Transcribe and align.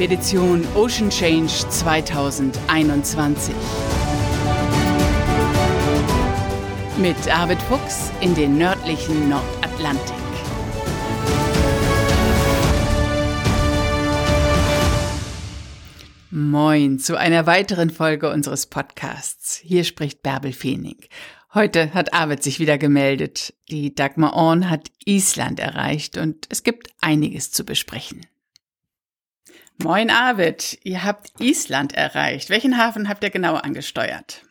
Expedition 0.00 0.66
Ocean 0.74 1.10
Change 1.10 1.68
2021. 1.68 3.54
Mit 6.96 7.28
Arvid 7.28 7.60
Fuchs 7.60 8.10
in 8.22 8.34
den 8.34 8.56
nördlichen 8.56 9.28
Nordatlantik. 9.28 10.14
Moin 16.30 16.98
zu 16.98 17.18
einer 17.18 17.46
weiteren 17.46 17.90
Folge 17.90 18.30
unseres 18.30 18.68
Podcasts. 18.68 19.56
Hier 19.62 19.84
spricht 19.84 20.22
Bärbel 20.22 20.54
Feening. 20.54 20.96
Heute 21.52 21.92
hat 21.92 22.14
Arvid 22.14 22.42
sich 22.42 22.58
wieder 22.58 22.78
gemeldet. 22.78 23.52
Die 23.68 23.94
Dagmar 23.94 24.32
Orn 24.32 24.70
hat 24.70 24.88
Island 25.04 25.60
erreicht 25.60 26.16
und 26.16 26.46
es 26.48 26.62
gibt 26.62 26.88
einiges 27.02 27.50
zu 27.50 27.66
besprechen. 27.66 28.24
Moin 29.82 30.10
Arvid, 30.10 30.78
ihr 30.84 31.04
habt 31.04 31.30
Island 31.40 31.94
erreicht. 31.94 32.50
Welchen 32.50 32.76
Hafen 32.76 33.08
habt 33.08 33.24
ihr 33.24 33.30
genau 33.30 33.54
angesteuert? 33.54 34.42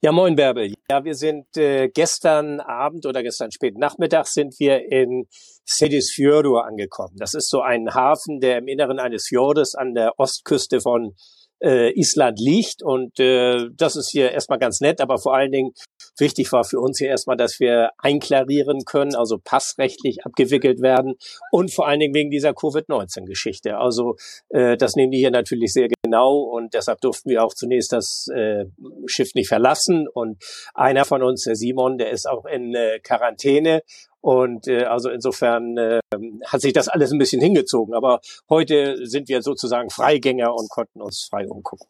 Ja, 0.00 0.10
moin 0.10 0.34
Bärbel. 0.34 0.74
Ja, 0.90 1.04
wir 1.04 1.14
sind 1.14 1.56
äh, 1.56 1.88
gestern 1.88 2.58
Abend 2.58 3.06
oder 3.06 3.22
gestern 3.22 3.52
spät 3.52 3.78
Nachmittag 3.78 4.26
sind 4.26 4.58
wir 4.58 4.90
in 4.90 5.26
Sedisfjordur 5.64 6.66
angekommen. 6.66 7.14
Das 7.16 7.34
ist 7.34 7.48
so 7.48 7.60
ein 7.60 7.94
Hafen, 7.94 8.40
der 8.40 8.58
im 8.58 8.66
Inneren 8.66 8.98
eines 8.98 9.28
Fjordes 9.28 9.76
an 9.76 9.94
der 9.94 10.18
Ostküste 10.18 10.80
von 10.80 11.14
äh, 11.62 11.90
Island 11.98 12.38
liegt. 12.40 12.82
Und 12.82 13.18
äh, 13.18 13.68
das 13.76 13.96
ist 13.96 14.10
hier 14.10 14.32
erstmal 14.32 14.58
ganz 14.58 14.80
nett, 14.80 15.00
aber 15.00 15.18
vor 15.18 15.34
allen 15.34 15.52
Dingen 15.52 15.72
wichtig 16.18 16.50
war 16.52 16.64
für 16.64 16.80
uns 16.80 16.98
hier 16.98 17.08
erstmal, 17.08 17.36
dass 17.36 17.60
wir 17.60 17.90
einklarieren 17.98 18.84
können, 18.84 19.14
also 19.14 19.38
passrechtlich 19.42 20.24
abgewickelt 20.24 20.80
werden 20.80 21.14
und 21.50 21.72
vor 21.72 21.86
allen 21.86 22.00
Dingen 22.00 22.14
wegen 22.14 22.30
dieser 22.30 22.54
Covid-19-Geschichte. 22.54 23.76
Also 23.76 24.16
äh, 24.48 24.76
das 24.76 24.96
nehmen 24.96 25.12
die 25.12 25.18
hier 25.18 25.30
natürlich 25.30 25.72
sehr 25.72 25.88
genau 26.02 26.38
und 26.38 26.74
deshalb 26.74 27.00
durften 27.00 27.30
wir 27.30 27.44
auch 27.44 27.54
zunächst 27.54 27.92
das 27.92 28.28
äh, 28.34 28.64
Schiff 29.06 29.34
nicht 29.34 29.48
verlassen. 29.48 30.06
Und 30.08 30.42
einer 30.74 31.04
von 31.04 31.22
uns, 31.22 31.44
der 31.44 31.56
Simon, 31.56 31.98
der 31.98 32.10
ist 32.10 32.28
auch 32.28 32.44
in 32.46 32.74
äh, 32.74 33.00
Quarantäne 33.00 33.82
und 34.26 34.66
äh, 34.66 34.82
also 34.82 35.08
insofern 35.08 35.78
äh, 35.78 36.00
hat 36.46 36.60
sich 36.60 36.72
das 36.72 36.88
alles 36.88 37.12
ein 37.12 37.18
bisschen 37.18 37.40
hingezogen. 37.40 37.94
Aber 37.94 38.18
heute 38.50 39.06
sind 39.06 39.28
wir 39.28 39.40
sozusagen 39.40 39.88
Freigänger 39.88 40.52
und 40.52 40.68
konnten 40.68 41.00
uns 41.00 41.28
frei 41.30 41.46
umgucken. 41.46 41.86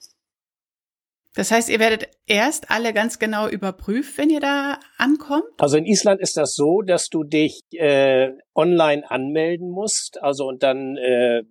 Das 1.34 1.50
heißt, 1.50 1.70
ihr 1.70 1.80
werdet 1.80 2.10
erst 2.26 2.70
alle 2.70 2.92
ganz 2.92 3.18
genau 3.18 3.48
überprüft, 3.48 4.18
wenn 4.18 4.28
ihr 4.28 4.40
da 4.40 4.78
ankommt? 4.98 5.44
Also 5.56 5.78
in 5.78 5.86
Island 5.86 6.20
ist 6.20 6.36
das 6.36 6.52
so, 6.52 6.82
dass 6.82 7.08
du 7.08 7.24
dich 7.24 7.62
äh, 7.70 8.32
online 8.54 9.10
anmelden 9.10 9.70
musst. 9.70 10.22
Also 10.22 10.46
und 10.46 10.62
dann 10.62 10.98
äh, 10.98 11.42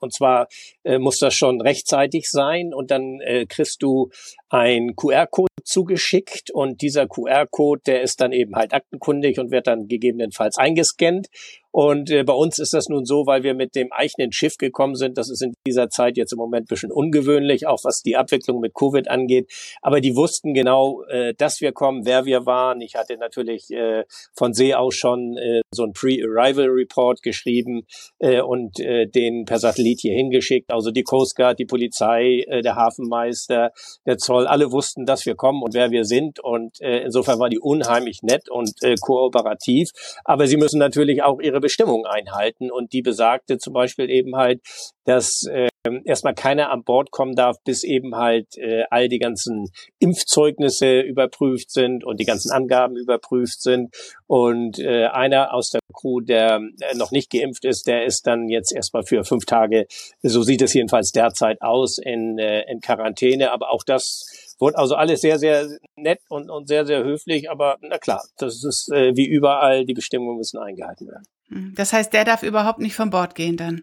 und 0.00 0.14
zwar 0.14 0.48
äh, 0.84 0.98
muss 0.98 1.18
das 1.18 1.34
schon 1.34 1.60
rechtzeitig 1.60 2.28
sein. 2.30 2.72
Und 2.74 2.90
dann 2.90 3.20
äh, 3.20 3.46
kriegst 3.46 3.82
du 3.82 4.10
ein 4.48 4.94
QR-Code 4.96 5.48
zugeschickt. 5.64 6.50
Und 6.50 6.82
dieser 6.82 7.06
QR-Code, 7.06 7.82
der 7.86 8.02
ist 8.02 8.20
dann 8.20 8.32
eben 8.32 8.56
halt 8.56 8.72
aktenkundig 8.72 9.38
und 9.38 9.50
wird 9.50 9.66
dann 9.66 9.88
gegebenenfalls 9.88 10.56
eingescannt 10.58 11.28
und 11.70 12.10
äh, 12.10 12.24
bei 12.24 12.32
uns 12.32 12.58
ist 12.58 12.72
das 12.72 12.88
nun 12.88 13.04
so, 13.04 13.26
weil 13.26 13.42
wir 13.42 13.54
mit 13.54 13.74
dem 13.74 13.92
eigenen 13.92 14.32
Schiff 14.32 14.56
gekommen 14.56 14.94
sind. 14.94 15.18
Das 15.18 15.30
ist 15.30 15.42
in 15.42 15.54
dieser 15.66 15.90
Zeit 15.90 16.16
jetzt 16.16 16.32
im 16.32 16.38
Moment 16.38 16.64
ein 16.64 16.68
bisschen 16.68 16.90
ungewöhnlich, 16.90 17.66
auch 17.66 17.84
was 17.84 18.02
die 18.02 18.16
Abwicklung 18.16 18.60
mit 18.60 18.74
Covid 18.74 19.08
angeht. 19.08 19.52
Aber 19.82 20.00
die 20.00 20.16
wussten 20.16 20.54
genau, 20.54 21.02
äh, 21.04 21.34
dass 21.36 21.60
wir 21.60 21.72
kommen, 21.72 22.06
wer 22.06 22.24
wir 22.24 22.46
waren. 22.46 22.80
Ich 22.80 22.94
hatte 22.94 23.16
natürlich 23.18 23.70
äh, 23.70 24.04
von 24.34 24.54
See 24.54 24.74
aus 24.74 24.94
schon 24.94 25.36
äh, 25.36 25.60
so 25.70 25.84
ein 25.84 25.92
Pre-Arrival 25.92 26.68
Report 26.68 27.22
geschrieben 27.22 27.82
äh, 28.18 28.40
und 28.40 28.80
äh, 28.80 29.06
den 29.06 29.44
per 29.44 29.58
Satellit 29.58 30.00
hier 30.00 30.14
hingeschickt. 30.14 30.72
Also 30.72 30.90
die 30.90 31.02
Coast 31.02 31.36
Guard, 31.36 31.58
die 31.58 31.66
Polizei, 31.66 32.44
äh, 32.48 32.62
der 32.62 32.76
Hafenmeister, 32.76 33.72
der 34.06 34.16
Zoll, 34.16 34.46
alle 34.46 34.72
wussten, 34.72 35.04
dass 35.04 35.26
wir 35.26 35.34
kommen 35.34 35.62
und 35.62 35.74
wer 35.74 35.90
wir 35.90 36.04
sind. 36.04 36.40
Und 36.40 36.80
äh, 36.80 37.02
insofern 37.04 37.38
war 37.38 37.50
die 37.50 37.58
unheimlich 37.58 38.22
nett 38.22 38.48
und 38.48 38.72
äh, 38.82 38.94
kooperativ. 39.00 39.90
Aber 40.24 40.46
sie 40.46 40.56
müssen 40.56 40.78
natürlich 40.78 41.22
auch 41.22 41.40
ihre 41.40 41.57
ihre 41.58 41.60
Bestimmung 41.60 42.06
einhalten. 42.06 42.70
Und 42.70 42.92
die 42.92 43.02
besagte 43.02 43.58
zum 43.58 43.72
Beispiel 43.72 44.10
eben 44.10 44.36
halt, 44.36 44.60
dass 45.04 45.44
äh, 45.50 45.68
erstmal 46.04 46.34
keiner 46.34 46.70
an 46.70 46.84
Bord 46.84 47.10
kommen 47.10 47.34
darf, 47.34 47.56
bis 47.64 47.82
eben 47.82 48.16
halt 48.16 48.56
äh, 48.56 48.84
all 48.90 49.08
die 49.08 49.18
ganzen 49.18 49.70
Impfzeugnisse 49.98 51.00
überprüft 51.00 51.70
sind 51.70 52.04
und 52.04 52.20
die 52.20 52.24
ganzen 52.24 52.52
Angaben 52.52 52.96
überprüft 52.96 53.62
sind. 53.62 53.94
Und 54.26 54.78
äh, 54.78 55.06
einer 55.06 55.54
aus 55.54 55.70
der 55.70 55.80
Crew, 55.92 56.20
der 56.20 56.60
äh, 56.80 56.96
noch 56.96 57.10
nicht 57.10 57.30
geimpft 57.30 57.64
ist, 57.64 57.86
der 57.86 58.04
ist 58.04 58.26
dann 58.26 58.48
jetzt 58.48 58.72
erstmal 58.72 59.02
für 59.02 59.24
fünf 59.24 59.46
Tage, 59.46 59.86
so 60.22 60.42
sieht 60.42 60.62
es 60.62 60.74
jedenfalls 60.74 61.10
derzeit 61.10 61.60
aus, 61.62 61.98
in, 61.98 62.38
äh, 62.38 62.70
in 62.70 62.80
Quarantäne. 62.80 63.52
Aber 63.52 63.70
auch 63.70 63.82
das 63.84 64.47
wurde 64.58 64.78
also 64.78 64.94
alles 64.94 65.20
sehr, 65.20 65.38
sehr 65.38 65.68
nett 65.96 66.20
und, 66.28 66.50
und 66.50 66.68
sehr, 66.68 66.86
sehr 66.86 67.04
höflich. 67.04 67.50
Aber 67.50 67.76
na 67.80 67.98
klar, 67.98 68.22
das 68.38 68.64
ist 68.64 68.90
äh, 68.92 69.16
wie 69.16 69.26
überall, 69.26 69.84
die 69.84 69.94
Bestimmungen 69.94 70.38
müssen 70.38 70.58
eingehalten 70.58 71.08
werden. 71.08 71.24
Hm, 71.48 71.74
das 71.76 71.92
heißt, 71.92 72.12
der 72.12 72.24
darf 72.24 72.42
überhaupt 72.42 72.80
nicht 72.80 72.94
von 72.94 73.10
Bord 73.10 73.34
gehen 73.34 73.56
dann? 73.56 73.82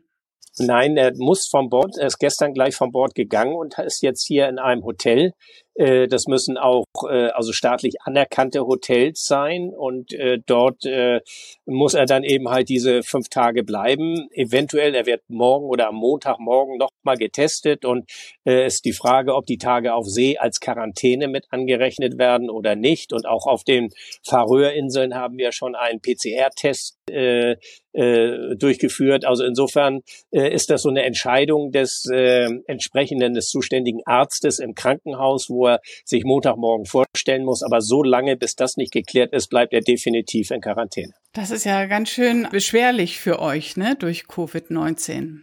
Nein, 0.57 0.95
er 0.95 1.11
muss 1.17 1.49
vom 1.49 1.69
Bord, 1.69 1.97
er 1.97 2.07
ist 2.07 2.17
gestern 2.17 2.53
gleich 2.53 2.75
vom 2.75 2.91
Bord 2.91 3.13
gegangen 3.13 3.55
und 3.55 3.77
ist 3.77 4.01
jetzt 4.01 4.25
hier 4.25 4.47
in 4.47 4.57
einem 4.57 4.83
Hotel 4.85 5.33
das 5.75 6.27
müssen 6.27 6.57
auch 6.57 6.85
äh, 7.09 7.27
also 7.29 7.51
staatlich 7.51 7.95
anerkannte 8.03 8.61
Hotels 8.61 9.25
sein 9.25 9.73
und 9.75 10.13
äh, 10.13 10.39
dort 10.45 10.85
äh, 10.85 11.19
muss 11.65 11.93
er 11.93 12.05
dann 12.05 12.23
eben 12.23 12.49
halt 12.49 12.69
diese 12.69 13.03
fünf 13.03 13.27
Tage 13.29 13.63
bleiben. 13.63 14.29
Eventuell, 14.31 14.95
er 14.95 15.05
wird 15.05 15.21
morgen 15.27 15.65
oder 15.65 15.89
am 15.89 15.95
Montagmorgen 15.95 16.77
nochmal 16.77 17.17
getestet 17.17 17.83
und 17.83 18.09
äh, 18.45 18.65
ist 18.67 18.85
die 18.85 18.93
Frage, 18.93 19.35
ob 19.35 19.45
die 19.45 19.57
Tage 19.57 19.93
auf 19.93 20.05
See 20.05 20.37
als 20.37 20.59
Quarantäne 20.59 21.27
mit 21.27 21.45
angerechnet 21.49 22.17
werden 22.17 22.49
oder 22.49 22.75
nicht. 22.75 23.11
Und 23.11 23.25
auch 23.25 23.45
auf 23.45 23.63
den 23.63 23.89
Färöerinseln 24.23 25.15
haben 25.15 25.37
wir 25.37 25.51
schon 25.51 25.75
einen 25.75 25.99
PCR-Test 25.99 26.97
äh, 27.09 27.55
äh, 27.93 28.55
durchgeführt. 28.55 29.25
Also 29.25 29.43
insofern 29.43 30.01
äh, 30.31 30.53
ist 30.53 30.69
das 30.69 30.81
so 30.81 30.89
eine 30.89 31.03
Entscheidung 31.03 31.71
des 31.71 32.05
äh, 32.11 32.49
entsprechenden, 32.67 33.33
des 33.33 33.47
zuständigen 33.47 34.01
Arztes 34.05 34.59
im 34.59 34.75
Krankenhaus, 34.75 35.49
wo 35.49 35.64
er 35.67 35.79
sich 36.03 36.23
Montagmorgen 36.23 36.85
vorstellen 36.85 37.45
muss. 37.45 37.63
Aber 37.63 37.81
so 37.81 38.03
lange, 38.03 38.37
bis 38.37 38.55
das 38.55 38.77
nicht 38.77 38.91
geklärt 38.91 39.33
ist, 39.33 39.49
bleibt 39.49 39.73
er 39.73 39.81
definitiv 39.81 40.51
in 40.51 40.61
Quarantäne. 40.61 41.13
Das 41.33 41.51
ist 41.51 41.65
ja 41.65 41.85
ganz 41.85 42.09
schön 42.09 42.47
beschwerlich 42.51 43.19
für 43.19 43.39
euch, 43.39 43.77
ne, 43.77 43.95
durch 43.97 44.23
Covid-19. 44.23 45.41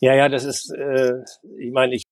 Ja, 0.00 0.14
ja, 0.14 0.28
das 0.30 0.44
ist, 0.44 0.72
äh, 0.72 1.12
ich 1.58 1.72
meine, 1.72 1.94
ich 1.94 2.04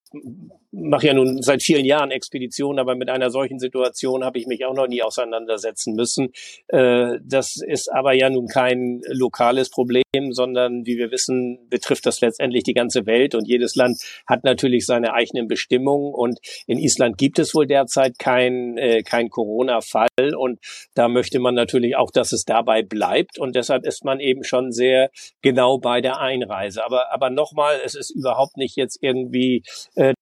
mache 0.71 1.07
ja 1.07 1.15
nun 1.15 1.43
seit 1.43 1.63
vielen 1.63 1.85
Jahren 1.85 2.11
Expeditionen, 2.11 2.79
aber 2.79 2.95
mit 2.95 3.09
einer 3.09 3.31
solchen 3.31 3.59
Situation 3.59 4.25
habe 4.25 4.39
ich 4.39 4.47
mich 4.47 4.65
auch 4.65 4.75
noch 4.75 4.87
nie 4.87 5.03
auseinandersetzen 5.03 5.95
müssen. 5.95 6.33
Äh, 6.69 7.19
das 7.25 7.57
ist 7.57 7.91
aber 7.93 8.13
ja 8.13 8.31
nun 8.31 8.49
kein 8.49 9.03
lokales 9.09 9.71
Problem, 9.71 10.03
sondern 10.31 10.87
wie 10.87 10.99
wir 10.99 11.11
wissen, 11.11 11.59
betrifft 11.71 12.07
das 12.07 12.21
letztendlich 12.21 12.65
die 12.65 12.75
ganze 12.75 13.07
Welt 13.07 13.35
und 13.35 13.47
jedes 13.49 13.77
Land 13.77 13.99
hat 14.27 14.45
natürlich 14.45 14.87
seine 14.87 15.15
eigenen 15.15 15.49
Bestimmungen 15.49 16.13
und 16.13 16.39
in 16.67 16.79
Island 16.79 17.19
gibt 17.19 17.39
es 17.39 17.55
wohl 17.55 17.67
derzeit 17.67 18.19
kein, 18.19 18.77
äh, 18.77 19.03
kein 19.03 19.31
Corona-Fall 19.31 20.35
und 20.37 20.59
da 20.95 21.09
möchte 21.09 21.39
man 21.39 21.55
natürlich 21.55 21.97
auch, 21.97 22.11
dass 22.11 22.33
es 22.33 22.45
dabei 22.45 22.83
bleibt 22.83 23.39
und 23.39 23.57
deshalb 23.57 23.87
ist 23.87 24.05
man 24.05 24.21
eben 24.21 24.45
schon 24.45 24.73
sehr 24.73 25.11
genau 25.43 25.79
bei 25.79 26.01
der 26.01 26.21
Einreise. 26.21 26.85
Aber, 26.85 27.13
aber 27.13 27.31
nochmal, 27.31 27.81
es 27.85 27.95
ist 27.95 28.11
überhaupt 28.11 28.57
nicht 28.57 28.77
jetzt 28.77 28.99
irgendwie, 29.03 29.63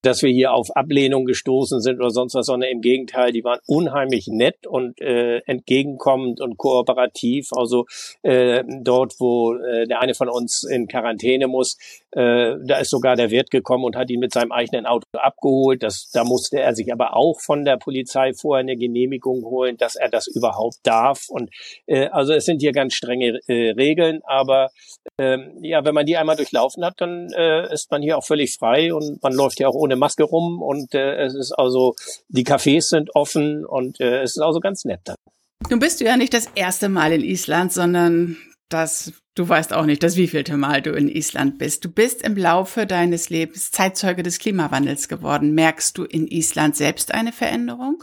dass 0.02 0.22
wir 0.22 0.30
hier 0.30 0.52
auf 0.52 0.74
Ablehnung 0.74 1.24
gestoßen 1.24 1.80
sind 1.80 1.98
oder 1.98 2.10
sonst 2.10 2.34
was, 2.34 2.46
sondern 2.46 2.70
im 2.70 2.80
Gegenteil, 2.80 3.32
die 3.32 3.44
waren 3.44 3.60
unheimlich 3.66 4.26
nett 4.28 4.66
und 4.66 5.00
äh, 5.00 5.38
entgegenkommend 5.46 6.40
und 6.40 6.56
kooperativ. 6.56 7.48
Also 7.52 7.86
äh, 8.22 8.64
dort, 8.82 9.14
wo 9.18 9.54
äh, 9.54 9.86
der 9.86 10.00
eine 10.00 10.14
von 10.14 10.28
uns 10.28 10.64
in 10.64 10.86
Quarantäne 10.88 11.46
muss, 11.46 11.76
äh, 12.12 12.54
da 12.64 12.78
ist 12.78 12.90
sogar 12.90 13.16
der 13.16 13.30
Wirt 13.30 13.50
gekommen 13.50 13.84
und 13.84 13.96
hat 13.96 14.10
ihn 14.10 14.20
mit 14.20 14.32
seinem 14.32 14.52
eigenen 14.52 14.86
Auto 14.86 15.04
abgeholt. 15.12 15.82
Das, 15.82 16.10
da 16.12 16.24
musste 16.24 16.60
er 16.60 16.74
sich 16.74 16.92
aber 16.92 17.14
auch 17.14 17.40
von 17.40 17.64
der 17.64 17.76
Polizei 17.76 18.32
vorher 18.32 18.60
eine 18.60 18.76
Genehmigung 18.76 19.44
holen, 19.44 19.76
dass 19.76 19.96
er 19.96 20.08
das 20.08 20.26
überhaupt 20.26 20.78
darf. 20.82 21.28
Und 21.28 21.50
äh, 21.86 22.06
also 22.06 22.32
es 22.32 22.44
sind 22.44 22.62
hier 22.62 22.72
ganz 22.72 22.94
strenge 22.94 23.40
äh, 23.46 23.70
Regeln, 23.72 24.20
aber 24.24 24.70
ähm, 25.18 25.58
ja, 25.60 25.84
wenn 25.84 25.94
man 25.94 26.06
die 26.06 26.16
einmal 26.16 26.36
durchlaufen 26.36 26.84
hat, 26.84 26.94
dann 26.98 27.30
äh, 27.32 27.72
ist 27.72 27.90
man 27.90 28.02
hier 28.02 28.18
auch 28.18 28.24
völlig 28.24 28.56
frei 28.58 28.92
und 28.94 29.22
man 29.22 29.32
läuft 29.32 29.60
ja 29.60 29.65
auch 29.66 29.74
ohne 29.74 29.96
Maske 29.96 30.24
rum 30.24 30.62
und 30.62 30.94
äh, 30.94 31.24
es 31.24 31.34
ist 31.34 31.52
also, 31.52 31.94
die 32.28 32.44
Cafés 32.44 32.88
sind 32.88 33.14
offen 33.14 33.64
und 33.64 34.00
äh, 34.00 34.22
es 34.22 34.36
ist 34.36 34.42
also 34.42 34.60
ganz 34.60 34.84
nett 34.84 35.00
dann. 35.04 35.16
Nun 35.70 35.80
bist 35.80 36.00
du 36.00 36.04
ja 36.04 36.16
nicht 36.16 36.34
das 36.34 36.48
erste 36.54 36.88
Mal 36.88 37.12
in 37.12 37.22
Island, 37.22 37.72
sondern 37.72 38.36
das, 38.68 39.12
du 39.34 39.48
weißt 39.48 39.72
auch 39.72 39.86
nicht, 39.86 40.02
das 40.02 40.16
wievielte 40.16 40.56
Mal 40.56 40.82
du 40.82 40.92
in 40.92 41.08
Island 41.08 41.58
bist. 41.58 41.84
Du 41.84 41.90
bist 41.90 42.22
im 42.22 42.36
Laufe 42.36 42.86
deines 42.86 43.30
Lebens 43.30 43.70
Zeitzeuge 43.70 44.22
des 44.22 44.38
Klimawandels 44.38 45.08
geworden. 45.08 45.52
Merkst 45.54 45.96
du 45.98 46.04
in 46.04 46.26
Island 46.26 46.76
selbst 46.76 47.12
eine 47.12 47.32
Veränderung? 47.32 48.02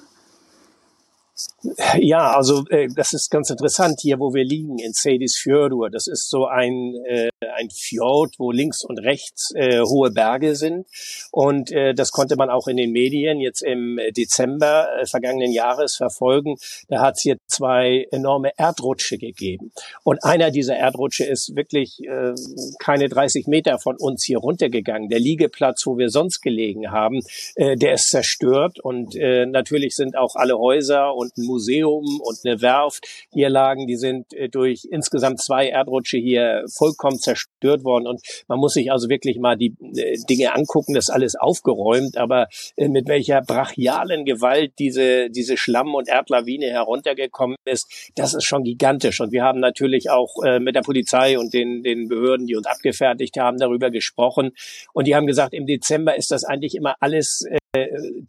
Ja, 1.97 2.35
also 2.35 2.63
äh, 2.69 2.87
das 2.95 3.13
ist 3.13 3.31
ganz 3.31 3.49
interessant 3.49 3.99
hier, 4.01 4.19
wo 4.19 4.33
wir 4.33 4.43
liegen 4.43 4.77
in 4.77 4.93
Seyðisfjörður. 4.93 5.89
Das 5.89 6.07
ist 6.07 6.29
so 6.29 6.45
ein 6.45 6.93
äh, 7.05 7.29
ein 7.55 7.69
Fjord, 7.69 8.35
wo 8.37 8.51
links 8.51 8.83
und 8.83 8.99
rechts 8.99 9.51
äh, 9.55 9.81
hohe 9.81 10.11
Berge 10.11 10.55
sind 10.55 10.85
und 11.31 11.71
äh, 11.71 11.93
das 11.93 12.11
konnte 12.11 12.35
man 12.35 12.49
auch 12.49 12.67
in 12.67 12.77
den 12.77 12.91
Medien 12.91 13.39
jetzt 13.39 13.63
im 13.63 13.99
Dezember 14.15 14.87
äh, 14.99 15.05
vergangenen 15.05 15.51
Jahres 15.51 15.95
verfolgen. 15.95 16.55
Da 16.87 17.01
hat 17.01 17.15
es 17.15 17.21
hier 17.21 17.37
zwei 17.47 18.07
enorme 18.11 18.51
Erdrutsche 18.57 19.17
gegeben 19.17 19.71
und 20.03 20.23
einer 20.23 20.51
dieser 20.51 20.75
Erdrutsche 20.75 21.25
ist 21.25 21.55
wirklich 21.55 21.99
äh, 22.03 22.33
keine 22.79 23.09
30 23.09 23.47
Meter 23.47 23.79
von 23.79 23.95
uns 23.97 24.23
hier 24.23 24.39
runtergegangen. 24.39 25.09
Der 25.09 25.19
Liegeplatz, 25.19 25.85
wo 25.85 25.97
wir 25.97 26.09
sonst 26.09 26.41
gelegen 26.41 26.91
haben, 26.91 27.21
äh, 27.55 27.75
der 27.75 27.93
ist 27.93 28.09
zerstört 28.09 28.79
und 28.79 29.15
äh, 29.15 29.45
natürlich 29.45 29.95
sind 29.95 30.17
auch 30.17 30.35
alle 30.35 30.57
Häuser 30.57 31.15
und 31.15 31.22
ein 31.37 31.45
Museum 31.45 32.19
und 32.21 32.37
eine 32.43 32.61
Werft 32.61 33.05
hier 33.31 33.49
lagen, 33.49 33.87
die 33.87 33.95
sind 33.95 34.33
äh, 34.33 34.49
durch 34.49 34.87
insgesamt 34.89 35.41
zwei 35.41 35.67
Erdrutsche 35.67 36.17
hier 36.17 36.63
vollkommen 36.75 37.19
zerstört 37.19 37.83
worden. 37.83 38.07
Und 38.07 38.21
man 38.47 38.59
muss 38.59 38.73
sich 38.73 38.91
also 38.91 39.09
wirklich 39.09 39.39
mal 39.39 39.57
die 39.57 39.75
äh, 39.95 40.17
Dinge 40.29 40.53
angucken, 40.53 40.93
das 40.93 41.05
ist 41.05 41.13
alles 41.13 41.35
aufgeräumt, 41.35 42.17
aber 42.17 42.47
äh, 42.75 42.87
mit 42.87 43.07
welcher 43.07 43.41
brachialen 43.41 44.25
Gewalt 44.25 44.73
diese, 44.79 45.29
diese 45.29 45.57
Schlamm- 45.57 45.95
und 45.95 46.07
Erdlawine 46.07 46.67
heruntergekommen 46.67 47.57
ist, 47.65 48.11
das 48.15 48.33
ist 48.33 48.45
schon 48.45 48.63
gigantisch. 48.63 49.19
Und 49.21 49.31
wir 49.31 49.43
haben 49.43 49.59
natürlich 49.59 50.09
auch 50.09 50.33
mit 50.59 50.75
der 50.75 50.81
Polizei 50.81 51.37
und 51.37 51.53
den, 51.53 51.83
den 51.83 52.07
Behörden, 52.07 52.47
die 52.47 52.55
uns 52.55 52.67
abgefertigt 52.67 53.37
haben, 53.37 53.57
darüber 53.57 53.91
gesprochen. 53.91 54.51
Und 54.93 55.07
die 55.07 55.15
haben 55.15 55.27
gesagt, 55.27 55.53
im 55.53 55.65
Dezember 55.65 56.15
ist 56.15 56.31
das 56.31 56.43
eigentlich 56.43 56.75
immer 56.75 56.95
alles 56.99 57.45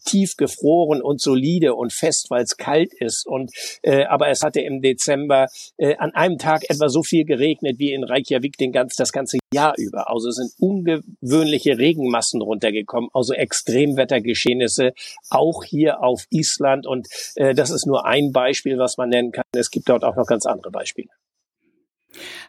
tief 0.05 0.37
gefroren 0.37 1.03
und 1.03 1.21
solide 1.21 1.75
und 1.75 1.93
fest, 1.93 2.27
weil 2.31 2.45
es 2.45 2.57
kalt 2.57 2.95
ist. 2.95 3.27
Und 3.27 3.53
äh, 3.83 4.05
aber 4.05 4.29
es 4.29 4.43
hatte 4.43 4.61
im 4.61 4.81
Dezember 4.81 5.49
äh, 5.77 5.97
an 5.97 6.15
einem 6.15 6.39
Tag 6.39 6.65
etwa 6.71 6.89
so 6.89 7.03
viel 7.03 7.25
geregnet 7.25 7.79
wie 7.79 7.93
in 7.93 8.05
Reykjavik 8.05 8.57
den 8.57 8.73
ganz, 8.73 8.97
das 8.97 9.13
ganze 9.13 9.39
Jahr 9.53 9.75
über. 9.77 10.11
Also 10.11 10.29
es 10.29 10.37
sind 10.37 10.53
ungewöhnliche 10.59 11.77
Regenmassen 11.79 12.41
runtergekommen, 12.41 13.11
also 13.13 13.35
Extremwettergeschehnisse 13.35 14.93
auch 15.29 15.65
hier 15.65 16.03
auf 16.03 16.25
Island. 16.31 16.87
Und 16.87 17.07
äh, 17.37 17.55
das 17.55 17.71
ist 17.71 17.87
nur 17.87 18.07
ein 18.07 18.33
Beispiel, 18.33 18.79
was 18.79 18.97
man 18.97 19.11
nennen 19.11 19.33
kann. 19.33 19.45
Es 19.55 19.71
gibt 19.71 19.89
dort 19.89 20.05
auch 20.05 20.17
noch 20.17 20.27
ganz 20.27 20.47
andere 20.47 20.71
Beispiele. 20.71 21.09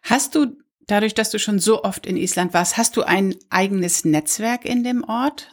Hast 0.03 0.35
du 0.35 0.55
dadurch, 0.87 1.13
dass 1.13 1.29
du 1.29 1.39
schon 1.39 1.59
so 1.59 1.83
oft 1.83 2.05
in 2.05 2.15
Island 2.15 2.53
warst, 2.53 2.77
hast 2.77 2.95
du 2.95 3.01
ein 3.01 3.35
eigenes 3.49 4.05
Netzwerk 4.05 4.63
in 4.63 4.83
dem 4.83 5.03
Ort? 5.03 5.49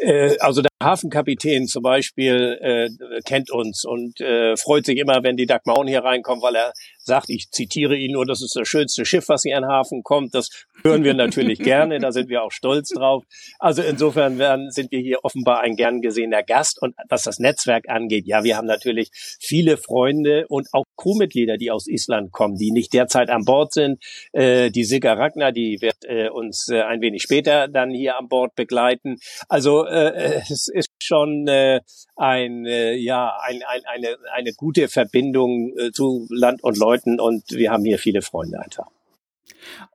Äh, 0.00 0.36
also 0.40 0.62
der 0.62 0.70
Hafenkapitän 0.82 1.66
zum 1.66 1.82
Beispiel 1.82 2.58
äh, 2.60 3.20
kennt 3.22 3.50
uns 3.50 3.84
und 3.84 4.20
äh, 4.20 4.56
freut 4.56 4.86
sich 4.86 4.98
immer, 4.98 5.22
wenn 5.22 5.36
die 5.36 5.46
Dagmar 5.46 5.84
hier 5.86 6.02
reinkommen, 6.02 6.42
weil 6.42 6.56
er 6.56 6.72
sagt, 7.10 7.28
ich 7.28 7.50
zitiere 7.50 7.96
ihn 7.96 8.12
nur, 8.12 8.24
das 8.24 8.40
ist 8.40 8.54
das 8.54 8.68
schönste 8.68 9.04
Schiff, 9.04 9.28
was 9.28 9.42
hier 9.42 9.56
in 9.56 9.62
den 9.62 9.70
Hafen 9.70 10.02
kommt. 10.04 10.32
Das 10.34 10.48
hören 10.84 11.02
wir 11.02 11.14
natürlich 11.14 11.58
gerne, 11.72 11.98
da 11.98 12.12
sind 12.12 12.28
wir 12.28 12.42
auch 12.42 12.52
stolz 12.52 12.90
drauf. 12.90 13.24
Also 13.58 13.82
insofern 13.82 14.38
werden, 14.38 14.70
sind 14.70 14.92
wir 14.92 15.00
hier 15.00 15.18
offenbar 15.24 15.60
ein 15.60 15.74
gern 15.74 16.00
gesehener 16.00 16.42
Gast. 16.42 16.80
Und 16.80 16.94
was 17.08 17.24
das 17.24 17.38
Netzwerk 17.40 17.88
angeht, 17.88 18.26
ja, 18.26 18.44
wir 18.44 18.56
haben 18.56 18.66
natürlich 18.66 19.10
viele 19.40 19.76
Freunde 19.76 20.46
und 20.48 20.68
auch 20.72 20.84
Crewmitglieder, 20.96 21.56
die 21.56 21.70
aus 21.70 21.88
Island 21.88 22.30
kommen, 22.30 22.56
die 22.56 22.70
nicht 22.70 22.92
derzeit 22.92 23.28
an 23.28 23.44
Bord 23.44 23.72
sind. 23.72 24.02
Äh, 24.32 24.70
die 24.70 24.84
Sigga 24.84 25.14
Ragnar, 25.14 25.52
die 25.52 25.78
wird 25.80 25.96
äh, 26.04 26.28
uns 26.28 26.68
äh, 26.68 26.82
ein 26.82 27.00
wenig 27.00 27.22
später 27.22 27.66
dann 27.68 27.90
hier 27.90 28.16
an 28.16 28.28
Bord 28.28 28.54
begleiten. 28.54 29.16
Also 29.48 29.84
äh, 29.86 30.42
es 30.48 30.68
ist 30.68 30.90
schon 31.02 31.48
äh, 31.48 31.80
ein, 32.16 32.66
äh, 32.66 32.94
ja, 32.94 33.36
ein, 33.42 33.62
ein, 33.66 33.80
eine, 33.86 34.16
eine 34.32 34.52
gute 34.52 34.88
Verbindung 34.88 35.72
äh, 35.78 35.90
zu 35.90 36.26
Land 36.30 36.62
und 36.62 36.78
Leuten 36.78 36.99
und 37.06 37.44
wir 37.50 37.70
haben 37.70 37.84
hier 37.84 37.98
viele 37.98 38.22
Freunde 38.22 38.60
einfach. 38.60 38.86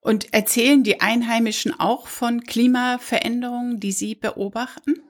Und 0.01 0.33
erzählen 0.33 0.83
die 0.83 1.01
Einheimischen 1.01 1.79
auch 1.79 2.07
von 2.07 2.41
Klimaveränderungen, 2.41 3.79
die 3.79 3.91
sie 3.91 4.15
beobachten? 4.15 5.01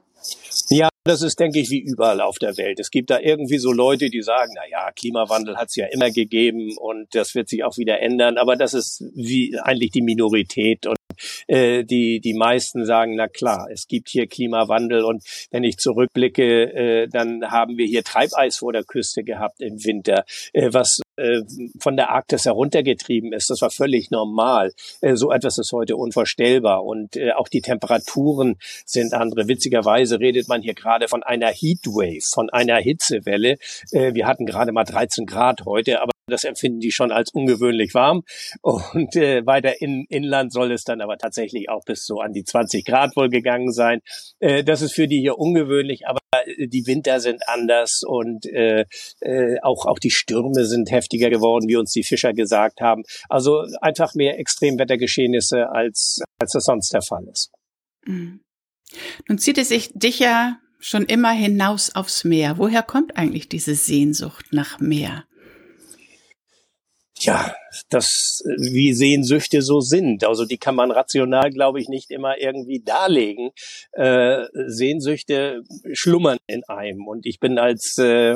Ja, 0.70 0.90
das 1.04 1.22
ist, 1.22 1.40
denke 1.40 1.60
ich, 1.60 1.70
wie 1.70 1.82
überall 1.82 2.20
auf 2.20 2.40
der 2.40 2.58
Welt. 2.58 2.80
Es 2.80 2.90
gibt 2.90 3.12
da 3.12 3.20
irgendwie 3.20 3.60
so 3.60 3.72
Leute, 3.72 4.10
die 4.10 4.24
sagen, 4.24 4.54
na 4.56 4.68
ja, 4.68 4.92
Klimawandel 4.92 5.56
hat 5.56 5.70
es 5.70 5.76
ja 5.76 5.86
immer 5.86 6.10
gegeben 6.10 6.76
und 6.78 7.14
das 7.14 7.36
wird 7.36 7.48
sich 7.48 7.64
auch 7.64 7.78
wieder 7.78 8.00
ändern. 8.00 8.38
Aber 8.38 8.56
das 8.56 8.74
ist 8.74 9.04
wie 9.14 9.56
eigentlich 9.60 9.92
die 9.92 10.02
Minorität 10.02 10.88
und 10.88 10.98
äh, 11.48 11.84
die, 11.84 12.20
die 12.22 12.34
meisten 12.34 12.86
sagen, 12.86 13.16
na 13.16 13.28
klar, 13.28 13.68
es 13.72 13.88
gibt 13.88 14.10
hier 14.10 14.26
Klimawandel 14.26 15.04
und 15.04 15.24
wenn 15.52 15.64
ich 15.64 15.78
zurückblicke, 15.78 16.74
äh, 16.74 17.08
dann 17.08 17.52
haben 17.52 17.78
wir 17.78 17.86
hier 17.86 18.04
Treibeis 18.04 18.58
vor 18.58 18.74
der 18.74 18.84
Küste 18.84 19.24
gehabt 19.24 19.62
im 19.62 19.84
Winter, 19.86 20.26
äh, 20.54 20.70
was 20.72 21.02
von 21.80 21.96
der 21.96 22.10
Arktis 22.12 22.46
heruntergetrieben 22.46 23.34
ist. 23.34 23.50
Das 23.50 23.62
war 23.62 23.70
völlig 23.70 24.12
normal. 24.12 24.74
Äh, 25.02 25.16
so 25.16 25.32
etwas 25.32 25.58
ist 25.58 25.72
heute 25.72 25.96
unvorstellbar 25.96 26.84
und 26.84 27.16
äh, 27.16 27.32
auch 27.32 27.48
die 27.48 27.62
Temperaturen 27.62 28.58
sind 28.86 29.14
andere. 29.14 29.48
Witzigerweise 29.48 30.20
redet 30.20 30.48
man 30.48 30.62
hier 30.62 30.74
gerade 30.74 31.08
von 31.08 31.24
einer 31.24 31.48
Heatwave, 31.48 32.22
von 32.34 32.50
einer 32.50 32.78
Hitzewelle. 32.78 33.58
Äh, 33.92 34.14
wir 34.14 34.28
hatten 34.28 34.46
gerade 34.46 34.72
mal 34.72 34.84
13 34.84 35.26
Grad 35.26 35.66
heute, 35.66 36.02
aber 36.02 36.15
das 36.28 36.44
empfinden 36.44 36.80
die 36.80 36.92
schon 36.92 37.12
als 37.12 37.32
ungewöhnlich 37.34 37.94
warm. 37.94 38.24
Und 38.62 39.16
äh, 39.16 39.46
weiter 39.46 39.82
in 39.82 40.06
Inland 40.10 40.52
soll 40.52 40.72
es 40.72 40.84
dann 40.84 41.02
aber 41.02 41.18
tatsächlich 41.18 41.70
auch 41.70 41.84
bis 41.86 42.06
so 42.06 42.20
an 42.20 42.34
die 42.34 42.44
20 42.44 42.86
Grad 42.86 43.16
wohl 43.16 43.30
gegangen 43.30 43.72
sein. 43.72 44.02
Äh, 44.40 44.64
das 44.64 44.82
ist 44.82 44.94
für 44.94 45.08
die 45.08 45.20
hier 45.20 45.38
ungewöhnlich, 45.38 46.08
aber 46.08 46.20
äh, 46.32 46.68
die 46.68 46.88
Winter 46.88 47.20
sind 47.20 47.42
anders 47.48 48.02
und 48.06 48.46
äh, 48.48 48.86
äh, 49.22 49.60
auch, 49.62 49.86
auch 49.86 50.00
die 50.00 50.12
Stürme 50.12 50.66
sind 50.66 50.92
heftiger 50.92 51.30
geworden, 51.30 51.68
wie 51.68 51.78
uns 51.78 51.92
die 51.92 52.04
Fischer 52.04 52.34
gesagt 52.34 52.82
haben. 52.82 53.04
Also 53.30 53.66
einfach 53.82 54.16
mehr 54.16 54.40
Extremwettergeschehnisse, 54.40 55.70
als, 55.70 56.22
als 56.40 56.54
das 56.54 56.66
sonst 56.66 56.94
der 56.94 57.02
Fall 57.02 57.26
ist. 57.32 57.52
Mhm. 58.06 58.42
Nun 59.28 59.38
zieht 59.38 59.58
es 59.58 59.70
sich 59.70 59.92
dich 59.94 60.20
ja 60.20 60.60
schon 60.80 61.06
immer 61.06 61.32
hinaus 61.32 61.96
aufs 61.96 62.24
Meer. 62.24 62.58
Woher 62.58 62.84
kommt 62.84 63.18
eigentlich 63.18 63.50
diese 63.50 63.76
Sehnsucht 63.76 64.48
nach 64.52 64.80
Meer? 64.80 65.26
Ja, 67.26 67.56
das, 67.90 68.44
wie 68.58 68.94
Sehnsüchte 68.94 69.62
so 69.62 69.80
sind. 69.80 70.24
Also 70.24 70.46
die 70.46 70.58
kann 70.58 70.76
man 70.76 70.92
rational, 70.92 71.50
glaube 71.52 71.80
ich, 71.80 71.90
nicht 71.90 72.12
immer 72.12 72.38
irgendwie 72.38 72.82
darlegen. 72.84 73.52
Äh, 73.94 74.46
Sehnsüchte 74.54 75.64
schlummern 75.94 76.38
in 76.48 76.64
einem. 76.66 77.08
Und 77.08 77.26
ich 77.26 77.40
bin 77.40 77.58
als, 77.58 77.98
äh, 77.98 78.36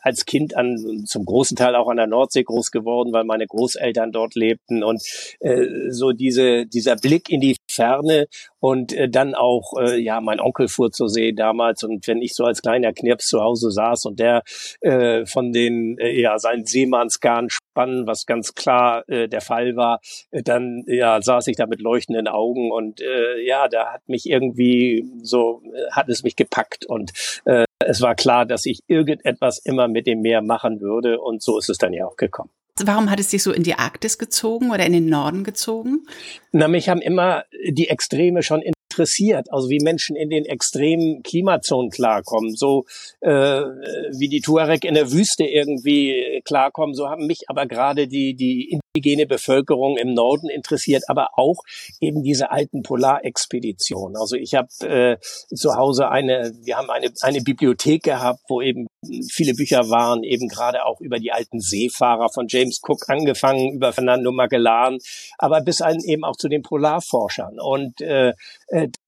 als 0.00 0.24
Kind 0.24 0.56
an, 0.56 1.04
zum 1.06 1.24
großen 1.24 1.56
Teil 1.56 1.74
auch 1.74 1.88
an 1.88 1.96
der 1.96 2.06
Nordsee 2.06 2.44
groß 2.44 2.70
geworden, 2.70 3.12
weil 3.12 3.24
meine 3.24 3.46
Großeltern 3.46 4.12
dort 4.12 4.34
lebten. 4.34 4.82
Und 4.82 5.02
äh, 5.40 5.66
so 5.90 6.12
diese, 6.12 6.66
dieser 6.66 6.96
Blick 6.96 7.30
in 7.30 7.40
die 7.40 7.56
Ferne 7.70 8.26
und 8.64 8.94
äh, 8.94 9.10
dann 9.10 9.34
auch, 9.34 9.74
äh, 9.78 10.00
ja, 10.00 10.22
mein 10.22 10.40
Onkel 10.40 10.68
fuhr 10.68 10.90
zur 10.90 11.10
See 11.10 11.32
damals 11.32 11.82
und 11.82 12.06
wenn 12.06 12.22
ich 12.22 12.34
so 12.34 12.44
als 12.44 12.62
kleiner 12.62 12.94
Knirps 12.94 13.26
zu 13.26 13.40
Hause 13.40 13.70
saß 13.70 14.06
und 14.06 14.18
der 14.18 14.42
äh, 14.80 15.26
von 15.26 15.52
den, 15.52 15.98
äh, 15.98 16.18
ja, 16.18 16.38
seinen 16.38 16.64
Seemannsgarn 16.64 17.50
spannen, 17.50 18.06
was 18.06 18.24
ganz 18.24 18.54
klar 18.54 18.73
äh, 19.06 19.28
der 19.28 19.40
Fall 19.40 19.76
war, 19.76 20.00
äh, 20.30 20.42
dann 20.42 20.84
ja 20.86 21.20
saß 21.20 21.46
ich 21.48 21.56
da 21.56 21.66
mit 21.66 21.80
leuchtenden 21.80 22.28
Augen 22.28 22.70
und 22.70 23.00
äh, 23.00 23.40
ja, 23.44 23.68
da 23.68 23.92
hat 23.92 24.08
mich 24.08 24.28
irgendwie 24.28 25.04
so 25.22 25.62
äh, 25.74 25.90
hat 25.92 26.08
es 26.08 26.22
mich 26.22 26.36
gepackt 26.36 26.86
und 26.86 27.12
äh, 27.44 27.64
es 27.78 28.00
war 28.00 28.14
klar, 28.14 28.46
dass 28.46 28.66
ich 28.66 28.80
irgendetwas 28.86 29.58
immer 29.58 29.88
mit 29.88 30.06
dem 30.06 30.20
Meer 30.20 30.42
machen 30.42 30.80
würde 30.80 31.20
und 31.20 31.42
so 31.42 31.58
ist 31.58 31.68
es 31.68 31.78
dann 31.78 31.92
ja 31.92 32.06
auch 32.06 32.16
gekommen. 32.16 32.50
Warum 32.82 33.08
hat 33.08 33.20
es 33.20 33.28
dich 33.28 33.42
so 33.42 33.52
in 33.52 33.62
die 33.62 33.74
Arktis 33.74 34.18
gezogen 34.18 34.72
oder 34.72 34.84
in 34.84 34.92
den 34.92 35.06
Norden 35.06 35.44
gezogen? 35.44 36.06
Na, 36.50 36.66
mich 36.66 36.88
haben 36.88 37.00
immer 37.00 37.44
die 37.70 37.88
Extreme 37.88 38.42
schon 38.42 38.62
interessiert, 38.94 39.52
also 39.52 39.68
wie 39.68 39.80
Menschen 39.82 40.16
in 40.16 40.30
den 40.30 40.44
extremen 40.44 41.22
Klimazonen 41.22 41.90
klarkommen, 41.90 42.54
so 42.54 42.84
äh, 43.20 43.30
wie 43.30 44.28
die 44.28 44.40
Tuareg 44.40 44.84
in 44.84 44.94
der 44.94 45.10
Wüste 45.10 45.44
irgendwie 45.44 46.42
klarkommen, 46.44 46.94
so 46.94 47.08
haben 47.08 47.26
mich 47.26 47.48
aber 47.48 47.66
gerade 47.66 48.06
die 48.06 48.34
die 48.34 48.78
indigene 48.94 49.26
Bevölkerung 49.26 49.96
im 49.96 50.14
Norden 50.14 50.48
interessiert, 50.48 51.04
aber 51.08 51.30
auch 51.36 51.62
eben 52.00 52.22
diese 52.22 52.50
alten 52.50 52.82
Polarexpeditionen. 52.82 54.16
Also 54.16 54.36
ich 54.36 54.54
habe 54.54 54.68
äh, 54.82 55.16
zu 55.54 55.74
Hause 55.74 56.08
eine, 56.08 56.52
wir 56.62 56.76
haben 56.76 56.90
eine 56.90 57.10
eine 57.22 57.40
Bibliothek 57.40 58.04
gehabt, 58.04 58.40
wo 58.48 58.62
eben 58.62 58.86
viele 59.30 59.54
Bücher 59.54 59.90
waren, 59.90 60.22
eben 60.22 60.48
gerade 60.48 60.84
auch 60.84 61.00
über 61.00 61.18
die 61.18 61.32
alten 61.32 61.60
Seefahrer 61.60 62.28
von 62.32 62.46
James 62.48 62.80
Cook 62.82 63.08
angefangen, 63.08 63.72
über 63.72 63.92
Fernando 63.92 64.32
Magellan, 64.32 64.98
aber 65.38 65.60
bis 65.60 65.82
ein, 65.82 66.00
eben 66.00 66.24
auch 66.24 66.36
zu 66.36 66.48
den 66.48 66.62
Polarforschern. 66.62 67.58
Und 67.60 68.00
äh, 68.00 68.32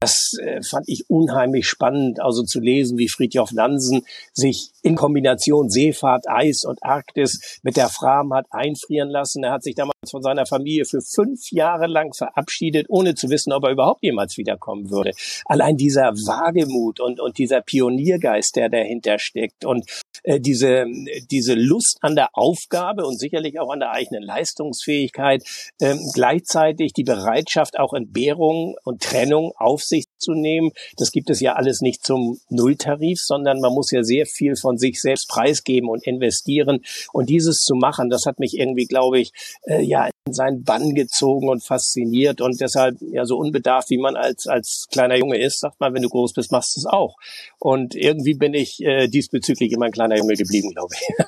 das 0.01 0.33
äh, 0.41 0.63
fand 0.63 0.89
ich 0.89 1.05
unheimlich 1.09 1.67
spannend, 1.67 2.21
also 2.21 2.43
zu 2.43 2.61
lesen, 2.61 2.99
wie 2.99 3.09
Friedhof 3.09 3.53
Nansen 3.53 4.03
sich 4.33 4.71
in 4.83 4.95
Kombination 4.95 5.69
Seefahrt, 5.69 6.29
Eis 6.29 6.65
und 6.65 6.83
Arktis 6.83 7.59
mit 7.63 7.77
der 7.77 7.89
Fram 7.89 8.33
hat 8.33 8.47
einfrieren 8.51 9.11
lassen. 9.11 9.43
Er 9.43 9.53
hat 9.53 9.65
sich 9.65 9.75
damals 9.75 9.97
von 10.09 10.23
seiner 10.23 10.47
Familie 10.47 10.85
für 10.85 11.01
fünf 11.01 11.51
Jahre 11.51 11.87
lang 11.87 12.15
verabschiedet, 12.15 12.87
ohne 12.89 13.15
zu 13.15 13.29
wissen, 13.29 13.53
ob 13.53 13.65
er 13.65 13.73
überhaupt 13.73 14.03
jemals 14.03 14.37
wiederkommen 14.37 14.91
würde. 14.91 15.11
Allein 15.47 15.77
dieser 15.77 16.13
Wagemut 16.13 17.01
und, 17.01 17.19
und 17.19 17.39
dieser 17.39 17.61
Pioniergeist, 17.61 18.55
der 18.55 18.69
dahinter 18.69 19.19
steckt 19.19 19.65
und 19.65 19.85
äh, 20.23 20.41
diese, 20.41 20.87
diese 21.31 21.55
Lust 21.55 21.99
an 22.03 22.15
der 22.15 22.29
Aufgabe 22.35 23.05
und 23.05 23.19
sicherlich 23.19 23.59
auch 23.59 23.71
an 23.71 23.81
der 23.81 23.91
eigenen 23.91 24.23
Leistungsfähigkeit, 24.23 25.43
äh, 25.81 25.97
gleichzeitig 26.15 26.93
die 26.93 27.05
Bereitschaft, 27.05 27.79
auch 27.79 27.93
Entbehrung 27.93 28.77
und 28.85 29.03
Trennung 29.03 29.53
auf 29.59 29.83
sich 29.83 30.07
zu 30.19 30.33
nehmen. 30.33 30.71
Das 30.97 31.11
gibt 31.11 31.31
es 31.31 31.41
ja 31.41 31.55
alles 31.55 31.81
nicht 31.81 32.05
zum 32.05 32.39
Nulltarif, 32.49 33.21
sondern 33.21 33.61
man 33.61 33.73
muss 33.73 33.91
ja 33.91 34.03
sehr 34.03 34.27
viel 34.27 34.57
von 34.57 34.79
sich 34.79 35.01
selbst 35.01 35.29
preisgeben 35.29 35.89
und 35.89 36.07
investieren. 36.07 36.81
Und 37.13 37.29
dieses 37.29 37.63
zu 37.63 37.75
machen, 37.75 38.11
das 38.11 38.27
hat 38.27 38.39
mich 38.39 38.59
irgendwie, 38.59 38.87
glaube 38.87 39.21
ich, 39.21 39.33
äh, 39.63 39.83
ja 39.83 40.09
in 40.27 40.33
seinen 40.33 40.65
Bann 40.65 40.95
gezogen 40.95 41.49
und 41.49 41.63
fasziniert 41.63 42.41
und 42.41 42.61
deshalb 42.61 42.97
ja 43.01 43.25
so 43.25 43.37
unbedarft, 43.37 43.91
wie 43.91 43.99
man 43.99 44.17
als 44.17 44.47
als 44.47 44.87
kleiner 44.91 45.17
Junge 45.17 45.39
ist, 45.39 45.61
sagt 45.61 45.81
man, 45.81 45.95
wenn 45.95 46.03
du 46.03 46.09
groß 46.09 46.33
bist, 46.33 46.51
machst 46.51 46.77
du 46.77 46.81
es 46.81 46.87
auch. 46.87 47.17
Und 47.59 47.95
irgendwie 47.95 48.35
bin 48.35 48.55
ich 48.55 48.83
äh, 48.83 49.09
diesbezüglich 49.09 49.73
immer 49.73 49.87
ein 49.87 49.93
kleiner 49.93 50.17
Junge 50.17 50.35
geblieben, 50.35 50.71
glaube 50.73 50.95
ich. 50.95 51.27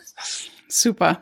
Super. 0.69 1.21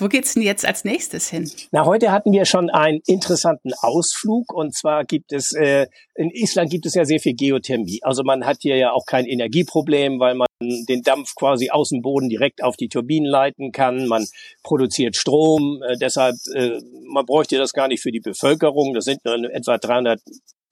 Wo 0.00 0.06
geht's 0.06 0.34
denn 0.34 0.44
jetzt 0.44 0.64
als 0.64 0.84
nächstes 0.84 1.28
hin? 1.28 1.50
Na, 1.72 1.84
heute 1.84 2.12
hatten 2.12 2.32
wir 2.32 2.44
schon 2.44 2.70
einen 2.70 3.00
interessanten 3.06 3.72
Ausflug 3.80 4.52
und 4.52 4.72
zwar 4.72 5.04
gibt 5.04 5.32
es 5.32 5.52
äh, 5.52 5.88
in 6.14 6.30
Island 6.30 6.70
gibt 6.70 6.86
es 6.86 6.94
ja 6.94 7.04
sehr 7.04 7.18
viel 7.18 7.34
Geothermie. 7.34 7.98
Also 8.02 8.22
man 8.22 8.46
hat 8.46 8.58
hier 8.60 8.76
ja 8.76 8.92
auch 8.92 9.06
kein 9.06 9.26
Energieproblem, 9.26 10.20
weil 10.20 10.36
man 10.36 10.46
den 10.60 11.02
Dampf 11.02 11.34
quasi 11.34 11.70
aus 11.70 11.88
dem 11.88 12.00
Boden 12.00 12.28
direkt 12.28 12.62
auf 12.62 12.76
die 12.76 12.88
Turbinen 12.88 13.28
leiten 13.28 13.72
kann. 13.72 14.06
Man 14.06 14.24
produziert 14.62 15.16
Strom, 15.16 15.82
äh, 15.82 15.96
deshalb 15.96 16.36
äh, 16.54 16.78
man 17.12 17.26
bräuchte 17.26 17.58
das 17.58 17.72
gar 17.72 17.88
nicht 17.88 18.00
für 18.00 18.12
die 18.12 18.20
Bevölkerung. 18.20 18.94
Das 18.94 19.04
sind 19.04 19.24
nur 19.24 19.52
etwa 19.52 19.78
300 19.78 20.20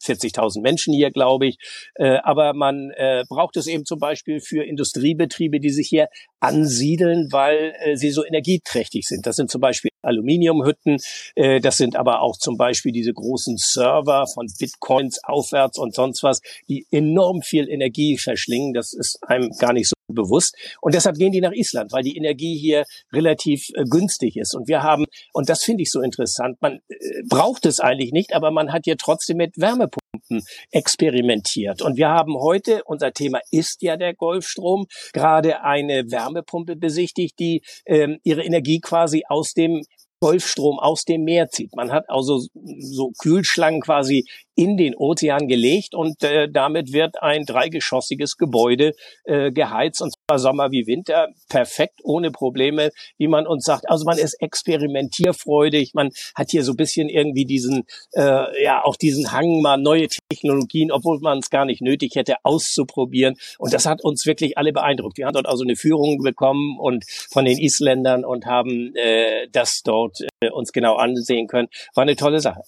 40.000 0.07 0.61
Menschen 0.61 0.95
hier, 0.95 1.11
glaube 1.11 1.47
ich. 1.47 1.59
Äh, 1.95 2.19
aber 2.23 2.55
man 2.55 2.91
äh, 2.97 3.25
braucht 3.29 3.57
es 3.57 3.67
eben 3.67 3.85
zum 3.85 3.99
Beispiel 3.99 4.41
für 4.41 4.65
Industriebetriebe, 4.65 5.61
die 5.61 5.71
sich 5.71 5.89
hier 5.89 6.09
ansiedeln, 6.41 7.29
weil 7.33 7.75
äh, 7.81 7.97
sie 7.97 8.11
so 8.11 8.25
energieträchtig 8.25 9.07
sind. 9.07 9.27
Das 9.27 9.37
sind 9.37 9.51
zum 9.51 9.61
Beispiel 9.61 9.91
Aluminiumhütten. 10.03 10.99
Äh, 11.35 11.61
das 11.61 11.77
sind 11.77 11.97
aber 11.97 12.21
auch 12.21 12.37
zum 12.37 12.57
Beispiel 12.57 12.93
diese 12.93 13.13
großen 13.13 13.57
Server 13.59 14.27
von 14.33 14.47
Bitcoins 14.59 15.21
aufwärts 15.25 15.79
und 15.79 15.95
sonst 15.95 16.23
was, 16.23 16.41
die 16.69 16.87
enorm 16.91 17.43
viel 17.43 17.69
Energie 17.69 18.19
verschlingen. 18.19 18.73
Das 18.73 18.93
ist 18.93 19.19
einem 19.27 19.51
gar 19.59 19.73
nicht 19.73 19.89
so 19.89 19.97
bewusst. 20.09 20.57
Und 20.81 20.95
deshalb 20.95 21.17
gehen 21.17 21.33
die 21.33 21.41
nach 21.41 21.53
Island, 21.53 21.93
weil 21.93 22.03
die 22.03 22.17
Energie 22.17 22.57
hier 22.59 22.85
relativ 23.13 23.69
äh, 23.75 23.85
günstig 23.85 24.37
ist. 24.37 24.55
Und 24.55 24.69
wir 24.69 24.83
haben, 24.83 25.07
und 25.33 25.49
das 25.49 25.63
finde 25.63 25.83
ich 25.83 25.91
so 25.91 26.01
interessant, 26.01 26.59
man 26.61 26.81
äh, 26.89 27.23
braucht 27.29 27.67
es 27.67 27.81
eigentlich 27.81 28.13
nicht, 28.13 28.35
aber 28.35 28.51
man 28.51 28.73
hat 28.73 28.83
hier 28.85 28.97
trotzdem 28.97 29.39
mit 29.39 29.57
Wärmepumpen 29.57 30.43
experimentiert. 30.71 31.83
Und 31.83 31.97
wir 31.97 32.09
haben 32.09 32.37
heute, 32.39 32.83
unser 32.85 33.13
Thema 33.13 33.41
ist 33.51 33.83
ja 33.83 33.97
der 33.97 34.15
Golfstrom, 34.15 34.87
gerade 35.13 35.63
eine 35.63 36.11
Wärmepumpe 36.11 36.77
besichtigt, 36.77 37.39
die 37.39 37.63
ähm, 37.87 38.19
ihre 38.23 38.45
Energie 38.45 38.81
quasi 38.81 39.25
aus 39.29 39.53
dem 39.53 39.83
Golfstrom 40.21 40.79
aus 40.79 41.05
dem 41.05 41.23
Meer 41.23 41.49
zieht. 41.49 41.75
Man 41.77 41.93
hat 41.93 42.09
also 42.09 42.41
so 42.79 43.13
Kühlschlangen 43.19 43.81
quasi 43.81 44.25
in 44.57 44.77
den 44.77 44.97
Ozean 44.97 45.47
gelegt 45.49 45.95
und 45.95 46.23
äh, 46.25 46.49
damit 46.51 46.93
wird 46.93 47.23
ein 47.23 47.45
dreigeschossiges 47.45 48.39
Gebäude 48.39 48.95
äh, 49.25 49.53
geheizt 49.53 50.01
und 50.01 50.15
zwar 50.15 50.39
Sommer 50.39 50.71
wie 50.71 50.87
Winter 50.87 51.29
perfekt 51.49 52.01
ohne 52.03 52.31
Probleme, 52.31 52.91
wie 53.19 53.29
man 53.29 53.47
uns 53.47 53.65
sagt. 53.65 53.89
Also 53.89 54.07
man 54.07 54.19
ist 54.19 54.35
experimentierfreudig, 54.41 55.93
man 55.95 56.11
hat 56.35 56.51
hier 56.51 56.65
so 56.65 56.73
ein 56.73 56.77
bisschen 56.77 57.09
irgendwie 57.11 57.45
diesen 57.45 57.85
äh, 58.15 58.65
ja 58.65 58.83
auch 58.83 58.97
diesen 58.97 59.31
Hang 59.31 59.61
mal 59.61 59.77
neue 59.77 60.09
Technologien, 60.31 60.91
obwohl 60.91 61.21
man 61.21 61.39
es 61.39 61.51
gar 61.51 61.67
nicht 61.67 61.83
nötig 61.83 62.15
hätte 62.15 62.37
auszuprobieren 62.43 63.37
und 63.59 63.75
das 63.75 63.85
hat 63.85 64.03
uns 64.03 64.25
wirklich 64.25 64.57
alle 64.57 64.73
beeindruckt. 64.73 65.19
Wir 65.19 65.27
haben 65.27 65.35
dort 65.35 65.47
also 65.47 65.65
eine 65.65 65.77
Führung 65.77 66.19
bekommen 66.23 66.79
und 66.79 67.05
von 67.31 67.45
den 67.45 67.59
Isländern 67.59 68.25
und 68.25 68.47
haben 68.47 68.95
äh, 68.97 69.49
das 69.53 69.83
dort 69.85 70.17
äh, 70.41 70.51
uns 70.51 70.73
genau 70.73 70.97
ansehen 70.97 71.47
können. 71.47 71.69
War 71.95 72.03
eine 72.03 72.17
tolle 72.17 72.41
Sache. 72.41 72.63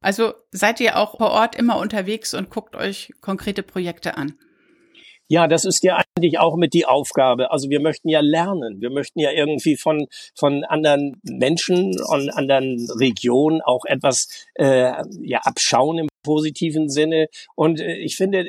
Also 0.00 0.32
seid 0.50 0.80
ihr 0.80 0.96
auch 0.96 1.18
vor 1.18 1.30
Ort 1.30 1.54
immer 1.54 1.78
unterwegs 1.78 2.34
und 2.34 2.50
guckt 2.50 2.74
euch 2.74 3.12
konkrete 3.20 3.62
Projekte 3.62 4.16
an? 4.16 4.34
Ja, 5.32 5.46
das 5.46 5.64
ist 5.64 5.84
ja 5.84 6.02
eigentlich 6.16 6.40
auch 6.40 6.56
mit 6.56 6.74
die 6.74 6.86
Aufgabe. 6.86 7.52
Also 7.52 7.70
wir 7.70 7.80
möchten 7.80 8.08
ja 8.08 8.18
lernen. 8.20 8.80
Wir 8.80 8.90
möchten 8.90 9.20
ja 9.20 9.30
irgendwie 9.30 9.76
von, 9.76 10.08
von 10.34 10.64
anderen 10.64 11.20
Menschen 11.22 11.94
und 12.00 12.30
anderen 12.30 12.84
Regionen 12.98 13.60
auch 13.60 13.84
etwas 13.84 14.26
äh, 14.54 14.92
ja, 15.20 15.38
abschauen 15.44 15.98
im 15.98 16.08
positiven 16.22 16.88
Sinne. 16.88 17.28
Und 17.54 17.80
äh, 17.80 17.96
ich 17.96 18.16
finde, 18.16 18.46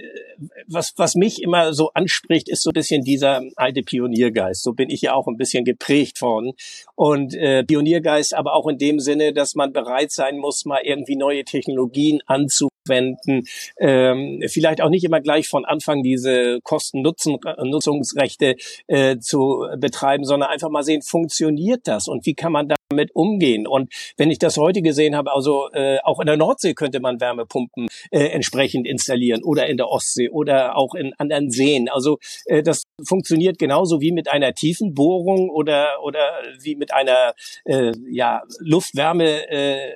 was, 0.68 0.94
was 0.98 1.16
mich 1.16 1.42
immer 1.42 1.74
so 1.74 1.92
anspricht, 1.94 2.50
ist 2.50 2.63
so 2.63 2.70
ein 2.72 2.74
bisschen 2.74 3.04
dieser 3.04 3.42
alte 3.56 3.82
Pioniergeist. 3.82 4.63
So 4.63 4.74
bin 4.74 4.90
ich 4.90 5.01
ja 5.01 5.13
auch 5.13 5.28
ein 5.28 5.38
bisschen 5.38 5.66
geprägt 5.66 6.22
worden. 6.22 6.54
Und 6.96 7.34
äh, 7.36 7.63
Pioniergeist 7.63 8.34
aber 8.34 8.54
auch 8.54 8.68
in 8.68 8.78
dem 8.78 9.00
Sinne, 9.00 9.34
dass 9.34 9.56
man 9.56 9.74
bereit 9.74 10.12
sein 10.12 10.38
muss, 10.38 10.66
mal 10.66 10.82
irgendwie 10.84 11.16
neue 11.16 11.44
Technologien 11.44 12.22
anzu 12.25 12.70
wenden, 12.88 13.44
ähm, 13.80 14.42
vielleicht 14.48 14.82
auch 14.82 14.90
nicht 14.90 15.04
immer 15.04 15.22
gleich 15.22 15.48
von 15.48 15.66
Anfang 15.66 16.04
diese 16.04 16.60
Kosten-Nutzungsrechte 16.63 18.56
äh, 18.88 19.18
zu 19.20 19.66
betreiben, 19.78 20.25
sondern 20.25 20.50
einfach 20.50 20.70
mal 20.70 20.84
sehen, 20.84 21.01
funktioniert 21.01 21.82
das 21.86 22.08
und 22.08 22.25
wie 22.25 22.34
kann 22.34 22.51
man 22.51 22.68
damit 22.91 23.15
umgehen? 23.15 23.67
Und 23.67 23.91
wenn 24.17 24.31
ich 24.31 24.39
das 24.39 24.57
heute 24.57 24.81
gesehen 24.81 25.15
habe, 25.15 25.33
also 25.33 25.69
äh, 25.74 26.00
auch 26.03 26.19
in 26.19 26.27
der 26.27 26.38
Nordsee 26.38 26.74
könnte 26.74 27.00
man 27.00 27.19
Wärmepumpen 27.19 27.88
äh, 28.12 28.25
entsprechend 28.27 28.88
installieren 28.88 29.43
oder 29.43 29.67
in 29.67 29.77
der 29.77 29.89
Ostsee 29.89 30.29
oder 30.29 30.77
auch 30.77 30.93
in 30.95 31.13
anderen 31.17 31.50
Seen. 31.50 31.89
Also 31.89 32.19
äh, 32.45 32.63
das 32.63 32.83
funktioniert 33.03 33.57
genauso 33.57 34.01
wie 34.01 34.12
mit 34.12 34.29
einer 34.29 34.53
tiefen 34.53 34.93
Bohrung 34.93 35.50
oder 35.50 36.03
oder 36.03 36.41
wie 36.62 36.75
mit 36.75 36.93
einer 36.93 37.33
äh, 37.65 37.91
ja 38.10 38.43
Luftwärme 38.60 39.50
äh. 39.50 39.91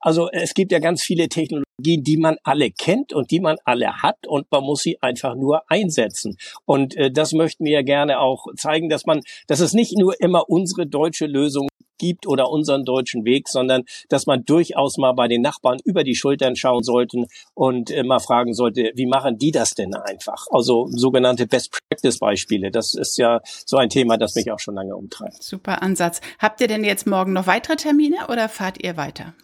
Also 0.00 0.30
es 0.30 0.54
gibt 0.54 0.72
ja 0.72 0.78
ganz 0.78 1.02
viele 1.02 1.28
Technologien, 1.28 1.64
die 1.78 2.16
man 2.16 2.36
alle 2.44 2.70
kennt 2.70 3.12
und 3.12 3.30
die 3.30 3.40
man 3.40 3.56
alle 3.64 4.02
hat 4.02 4.26
und 4.26 4.50
man 4.50 4.62
muss 4.62 4.82
sie 4.82 5.00
einfach 5.02 5.34
nur 5.34 5.62
einsetzen. 5.70 6.36
Und 6.64 6.96
äh, 6.96 7.10
das 7.10 7.32
möchten 7.32 7.64
wir 7.64 7.72
ja 7.72 7.82
gerne 7.82 8.20
auch 8.20 8.46
zeigen, 8.56 8.88
dass 8.88 9.06
man, 9.06 9.20
dass 9.46 9.60
es 9.60 9.72
nicht 9.72 9.96
nur 9.98 10.20
immer 10.20 10.48
unsere 10.48 10.86
deutsche 10.86 11.26
Lösung 11.26 11.68
gibt 11.98 12.26
oder 12.26 12.50
unseren 12.50 12.84
deutschen 12.84 13.24
Weg, 13.24 13.48
sondern 13.48 13.84
dass 14.08 14.26
man 14.26 14.44
durchaus 14.44 14.98
mal 14.98 15.12
bei 15.12 15.28
den 15.28 15.42
Nachbarn 15.42 15.78
über 15.84 16.04
die 16.04 16.14
Schultern 16.14 16.56
schauen 16.56 16.82
sollte 16.82 17.26
und 17.54 17.90
äh, 17.90 18.02
mal 18.02 18.18
fragen 18.18 18.52
sollte, 18.52 18.92
wie 18.94 19.06
machen 19.06 19.38
die 19.38 19.52
das 19.52 19.70
denn 19.70 19.94
einfach? 19.94 20.46
Also 20.50 20.88
sogenannte 20.90 21.46
Best 21.46 21.70
Practice 21.88 22.18
Beispiele. 22.18 22.70
Das 22.70 22.94
ist 22.94 23.16
ja 23.16 23.40
so 23.44 23.76
ein 23.76 23.88
Thema, 23.88 24.16
das 24.16 24.34
mich 24.34 24.50
auch 24.50 24.58
schon 24.58 24.74
lange 24.74 24.96
umtreibt. 24.96 25.42
Super 25.42 25.82
Ansatz. 25.82 26.20
Habt 26.38 26.60
ihr 26.60 26.68
denn 26.68 26.84
jetzt 26.84 27.06
morgen 27.06 27.32
noch 27.32 27.46
weitere 27.46 27.76
Termine 27.76 28.26
oder 28.28 28.48
fahrt 28.48 28.82
ihr 28.82 28.96
weiter? 28.96 29.34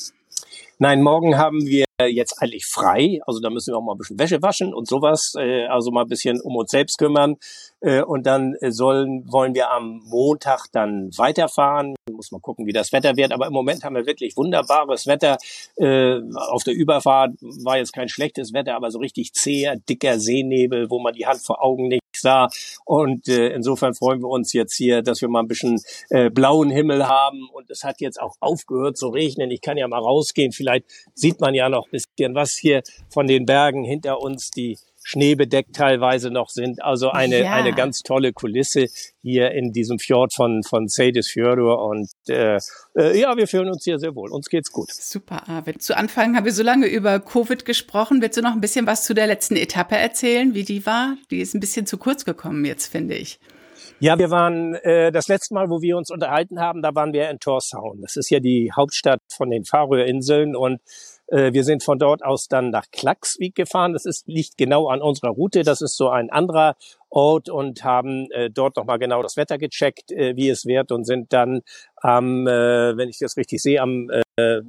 Nein, 0.78 1.02
morgen 1.02 1.36
haben 1.36 1.66
wir 1.66 1.84
jetzt 2.06 2.40
eigentlich 2.40 2.66
frei. 2.66 3.20
Also 3.26 3.40
da 3.40 3.50
müssen 3.50 3.72
wir 3.72 3.78
auch 3.78 3.82
mal 3.82 3.94
ein 3.94 3.98
bisschen 3.98 4.18
Wäsche 4.18 4.42
waschen 4.42 4.74
und 4.74 4.88
sowas. 4.88 5.34
Äh, 5.38 5.66
also 5.66 5.90
mal 5.90 6.02
ein 6.02 6.08
bisschen 6.08 6.40
um 6.40 6.56
uns 6.56 6.70
selbst 6.70 6.98
kümmern. 6.98 7.36
Äh, 7.80 8.02
und 8.02 8.26
dann 8.26 8.54
sollen, 8.68 9.24
wollen 9.30 9.54
wir 9.54 9.70
am 9.70 10.02
Montag 10.04 10.66
dann 10.72 11.10
weiterfahren. 11.16 11.94
Muss 12.10 12.32
mal 12.32 12.40
gucken, 12.40 12.66
wie 12.66 12.72
das 12.72 12.92
Wetter 12.92 13.16
wird. 13.16 13.32
Aber 13.32 13.46
im 13.46 13.52
Moment 13.52 13.84
haben 13.84 13.96
wir 13.96 14.06
wirklich 14.06 14.36
wunderbares 14.36 15.06
Wetter. 15.06 15.38
Äh, 15.76 16.20
auf 16.34 16.64
der 16.64 16.74
Überfahrt 16.74 17.32
war 17.40 17.78
jetzt 17.78 17.92
kein 17.92 18.08
schlechtes 18.08 18.52
Wetter, 18.52 18.74
aber 18.76 18.90
so 18.90 18.98
richtig 18.98 19.32
zäher, 19.32 19.76
dicker 19.76 20.18
Seenebel, 20.18 20.90
wo 20.90 20.98
man 20.98 21.14
die 21.14 21.26
Hand 21.26 21.40
vor 21.40 21.62
Augen 21.62 21.88
nicht 21.88 22.00
sah. 22.20 22.48
Und 22.84 23.28
äh, 23.28 23.48
insofern 23.48 23.94
freuen 23.94 24.20
wir 24.20 24.28
uns 24.28 24.52
jetzt 24.52 24.76
hier, 24.76 25.02
dass 25.02 25.20
wir 25.20 25.28
mal 25.28 25.40
ein 25.40 25.48
bisschen 25.48 25.80
äh, 26.10 26.30
blauen 26.30 26.70
Himmel 26.70 27.06
haben. 27.06 27.48
Und 27.52 27.70
es 27.70 27.84
hat 27.84 28.00
jetzt 28.00 28.20
auch 28.20 28.36
aufgehört 28.40 28.96
zu 28.96 29.08
regnen. 29.08 29.50
Ich 29.50 29.60
kann 29.60 29.76
ja 29.76 29.88
mal 29.88 29.98
rausgehen. 30.00 30.52
Vielleicht 30.52 30.86
sieht 31.14 31.40
man 31.40 31.54
ja 31.54 31.68
noch 31.68 31.86
ein 31.86 31.90
bisschen 31.90 32.34
was 32.34 32.56
hier 32.56 32.82
von 33.08 33.26
den 33.26 33.46
Bergen 33.46 33.84
hinter 33.84 34.20
uns, 34.20 34.50
die 34.50 34.78
schneebedeckt 35.02 35.74
teilweise 35.74 36.30
noch 36.30 36.48
sind. 36.48 36.82
Also 36.82 37.10
eine, 37.10 37.42
ja. 37.42 37.52
eine 37.52 37.72
ganz 37.72 38.02
tolle 38.02 38.32
Kulisse 38.32 38.86
hier 39.22 39.50
in 39.52 39.72
diesem 39.72 39.98
Fjord 39.98 40.34
von, 40.34 40.62
von 40.62 40.88
Seydisfjordur. 40.88 41.82
Und 41.82 42.10
äh, 42.28 42.58
äh, 42.96 43.18
ja, 43.18 43.36
wir 43.36 43.46
fühlen 43.46 43.68
uns 43.68 43.84
hier 43.84 43.98
sehr 43.98 44.14
wohl. 44.14 44.30
Uns 44.30 44.48
geht's 44.48 44.70
gut. 44.72 44.90
Super, 44.92 45.48
Arvid. 45.48 45.82
Zu 45.82 45.96
Anfang 45.96 46.36
haben 46.36 46.44
wir 46.44 46.52
so 46.52 46.62
lange 46.62 46.86
über 46.86 47.20
Covid 47.20 47.64
gesprochen. 47.64 48.22
Willst 48.22 48.36
du 48.36 48.42
noch 48.42 48.52
ein 48.52 48.60
bisschen 48.60 48.86
was 48.86 49.04
zu 49.04 49.14
der 49.14 49.26
letzten 49.26 49.56
Etappe 49.56 49.96
erzählen, 49.96 50.54
wie 50.54 50.64
die 50.64 50.86
war? 50.86 51.16
Die 51.30 51.40
ist 51.40 51.54
ein 51.54 51.60
bisschen 51.60 51.86
zu 51.86 51.98
kurz 51.98 52.24
gekommen 52.24 52.64
jetzt, 52.64 52.86
finde 52.86 53.14
ich. 53.14 53.40
Ja, 54.02 54.18
wir 54.18 54.30
waren 54.30 54.74
äh, 54.76 55.12
das 55.12 55.28
letzte 55.28 55.52
Mal, 55.52 55.68
wo 55.68 55.82
wir 55.82 55.98
uns 55.98 56.10
unterhalten 56.10 56.58
haben, 56.58 56.80
da 56.80 56.94
waren 56.94 57.12
wir 57.12 57.28
in 57.28 57.38
Tórshavn. 57.38 58.00
Das 58.00 58.16
ist 58.16 58.30
ja 58.30 58.40
die 58.40 58.72
Hauptstadt 58.74 59.20
von 59.28 59.50
den 59.50 59.64
Färöerinseln 59.64 60.56
und 60.56 60.80
wir 61.30 61.64
sind 61.64 61.84
von 61.84 61.98
dort 61.98 62.24
aus 62.24 62.48
dann 62.48 62.70
nach 62.70 62.86
Klaxvik 62.90 63.54
gefahren. 63.54 63.92
Das 63.92 64.04
ist, 64.04 64.26
liegt 64.26 64.58
genau 64.58 64.88
an 64.88 65.00
unserer 65.00 65.30
Route. 65.30 65.62
Das 65.62 65.80
ist 65.80 65.96
so 65.96 66.08
ein 66.08 66.30
anderer 66.30 66.74
Ort 67.10 67.48
und 67.48 67.82
haben 67.84 68.30
äh, 68.30 68.50
dort 68.50 68.76
nochmal 68.76 68.98
genau 68.98 69.22
das 69.22 69.36
Wetter 69.36 69.58
gecheckt, 69.58 70.12
äh, 70.12 70.36
wie 70.36 70.48
es 70.48 70.64
wird 70.64 70.92
und 70.92 71.04
sind 71.04 71.32
dann 71.32 71.62
am, 71.96 72.46
äh, 72.46 72.96
wenn 72.96 73.08
ich 73.08 73.18
das 73.18 73.36
richtig 73.36 73.60
sehe, 73.60 73.80
am, 73.80 74.08
äh, 74.10 74.22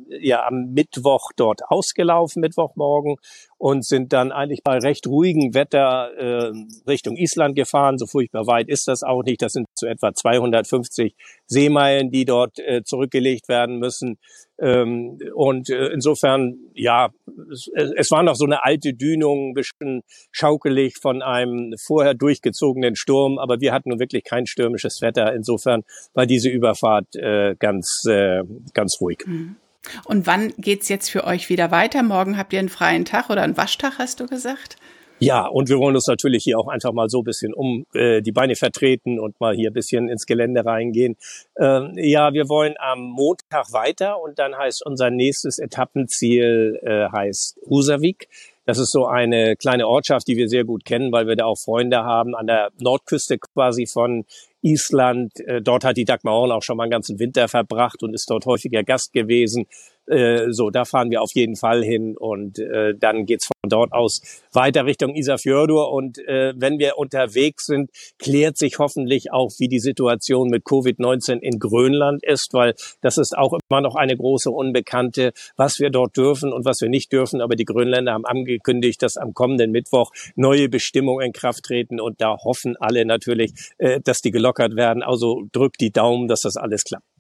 ja, 0.08 0.46
am 0.46 0.74
Mittwoch 0.74 1.32
dort 1.36 1.62
ausgelaufen, 1.68 2.42
Mittwochmorgen 2.42 3.18
und 3.62 3.86
sind 3.86 4.12
dann 4.12 4.32
eigentlich 4.32 4.64
bei 4.64 4.80
recht 4.80 5.06
ruhigem 5.06 5.54
Wetter 5.54 6.12
äh, 6.18 6.52
Richtung 6.88 7.16
Island 7.16 7.56
gefahren. 7.56 8.00
So 8.00 8.08
furchtbar 8.08 8.48
weit 8.48 8.68
ist 8.70 8.88
das 8.88 9.04
auch 9.04 9.24
nicht. 9.24 9.42
Das 9.44 9.54
sind 9.54 9.68
so 9.76 9.86
etwa 9.86 10.14
250 10.14 11.16
Seemeilen, 11.46 12.10
die 12.10 12.26
dort 12.26 12.58
äh, 12.58 12.82
zurückgelegt 12.84 13.48
werden 13.50 13.78
müssen. 13.78 14.18
Ähm, 14.60 15.20
und 15.36 15.70
äh, 15.70 15.90
insofern, 15.90 16.58
ja, 16.74 17.10
es, 17.52 17.70
es 17.76 18.10
war 18.10 18.24
noch 18.24 18.36
so 18.36 18.46
eine 18.46 18.64
alte 18.64 18.94
Dünung, 18.94 19.50
ein 19.50 19.54
bisschen 19.54 20.02
schaukelig 20.32 20.98
von 21.00 21.22
einem 21.22 21.76
vorher 21.80 22.16
durchgezogenen 22.16 22.96
Sturm, 22.96 23.38
aber 23.38 23.60
wir 23.60 23.74
hatten 23.74 23.90
nun 23.90 24.00
wirklich 24.00 24.24
kein 24.24 24.48
stürmisches 24.48 25.02
Wetter. 25.02 25.34
Insofern 25.34 25.84
war 26.14 26.26
diese 26.26 26.50
Überfahrt 26.50 27.16
äh, 27.16 27.56
ganz, 27.60 28.06
äh, 28.08 28.44
ganz 28.74 29.00
ruhig. 29.02 29.24
Mhm. 29.26 29.58
Und 30.06 30.28
wann 30.28 30.54
geht's 30.58 30.90
jetzt 30.90 31.10
für 31.10 31.24
euch 31.24 31.50
wieder 31.50 31.72
weiter? 31.72 32.04
Morgen 32.04 32.38
habt 32.38 32.54
ihr 32.54 32.60
einen 32.60 32.70
freien 32.70 33.06
Tag 33.06 33.30
oder 33.30 33.42
einen 33.42 33.58
Waschtag, 33.58 33.98
hast 33.98 34.20
du 34.20 34.28
gesagt? 34.28 34.78
Ja, 35.24 35.46
und 35.46 35.70
wir 35.70 35.78
wollen 35.78 35.94
uns 35.94 36.08
natürlich 36.08 36.44
hier 36.44 36.58
auch 36.58 36.68
einfach 36.68 36.94
mal 36.94 37.08
so 37.08 37.20
ein 37.20 37.24
bisschen 37.24 37.54
um 37.54 37.86
äh, 37.94 38.24
die 38.24 38.32
Beine 38.32 38.56
vertreten 38.56 39.20
und 39.20 39.40
mal 39.40 39.54
hier 39.54 39.70
ein 39.70 39.74
bisschen 39.74 40.10
ins 40.10 40.26
Gelände 40.26 40.66
reingehen. 40.66 41.16
Ähm, 41.60 41.94
ja, 41.96 42.34
wir 42.34 42.50
wollen 42.50 42.74
am 42.80 43.02
Montag 43.02 43.72
weiter 43.72 44.20
und 44.20 44.40
dann 44.40 44.58
heißt 44.58 44.84
unser 44.84 45.12
nächstes 45.12 45.60
Etappenziel 45.60 46.80
äh, 46.82 47.08
heißt 47.12 47.60
Husavik. 47.70 48.30
Das 48.66 48.80
ist 48.80 48.92
so 48.92 49.06
eine 49.06 49.56
kleine 49.58 49.88
Ortschaft, 49.88 50.28
die 50.28 50.38
wir 50.38 50.50
sehr 50.50 50.64
gut 50.64 50.86
kennen, 50.86 51.12
weil 51.12 51.28
wir 51.28 51.36
da 51.36 51.46
auch 51.46 51.60
Freunde 51.60 52.04
haben 52.04 52.36
an 52.36 52.48
der 52.48 52.72
Nordküste 52.80 53.38
quasi 53.38 53.86
von 53.86 54.26
Island. 54.62 55.32
Äh, 55.40 55.62
dort 55.62 55.84
hat 55.84 55.98
die 55.98 56.06
Dagmar 56.06 56.34
Horn 56.34 56.52
auch 56.52 56.64
schon 56.64 56.78
mal 56.78 56.84
einen 56.84 56.92
ganzen 56.92 57.20
Winter 57.20 57.48
verbracht 57.48 58.04
und 58.04 58.14
ist 58.14 58.30
dort 58.30 58.46
häufiger 58.46 58.84
Gast 58.84 59.14
gewesen. 59.14 59.66
Äh, 60.12 60.52
so, 60.52 60.70
da 60.70 60.84
fahren 60.84 61.10
wir 61.10 61.22
auf 61.22 61.32
jeden 61.34 61.56
Fall 61.56 61.84
hin 61.84 62.18
und 62.18 62.60
äh, 62.60 62.94
dann 62.98 63.26
geht's 63.26 63.48
von 63.48 63.70
dort 63.70 63.94
aus 63.94 64.22
weiter 64.52 64.86
Richtung 64.86 65.16
Isafjordur 65.16 65.92
und 65.92 66.18
äh, 66.28 66.54
wenn 66.58 66.80
wir 66.80 66.98
unterwegs 66.98 67.66
sind, 67.66 67.92
klärt 68.20 68.58
sich 68.58 68.78
hoffentlich 68.78 69.32
auch, 69.32 69.52
wie 69.60 69.70
die 69.70 69.80
Situation 69.80 70.50
mit 70.50 70.66
Covid-19 70.66 71.40
in 71.40 71.60
Grönland 71.60 72.24
ist, 72.26 72.50
weil 72.52 72.74
das 73.02 73.18
ist 73.18 73.38
auch 73.38 73.58
immer 73.70 73.82
noch 73.82 73.96
eine 73.96 74.18
große 74.18 74.52
Unbekannte, 74.52 75.32
was 75.56 75.80
wir 75.80 75.90
dort 75.90 76.18
dürfen 76.18 76.52
und 76.52 76.66
was 76.66 76.82
wir 76.82 76.90
nicht 76.90 77.12
dürfen. 77.14 77.40
Aber 77.40 77.56
die 77.56 77.66
Grönländer 77.66 78.14
haben 78.14 78.26
angekündigt, 78.26 79.02
dass 79.02 79.16
am 79.18 79.34
kommenden 79.34 79.72
Mittwoch 79.72 80.12
neue 80.36 80.68
Bestimmungen 80.68 81.26
in 81.26 81.32
Kraft 81.32 81.64
treten 81.64 82.02
und 82.02 82.20
da 82.20 82.38
hoffen 82.44 82.76
alle 82.78 83.06
natürlich, 83.06 83.54
äh, 83.78 84.02
dass 84.02 84.20
die 84.20 84.32
gelockert 84.32 84.76
werden. 84.76 85.04
Also 85.04 85.48
drückt 85.54 85.80
die 85.80 85.92
Daumen, 85.92 86.28
dass 86.28 86.42
das 86.42 86.58
alles 86.58 86.84
klappt. 86.84 87.11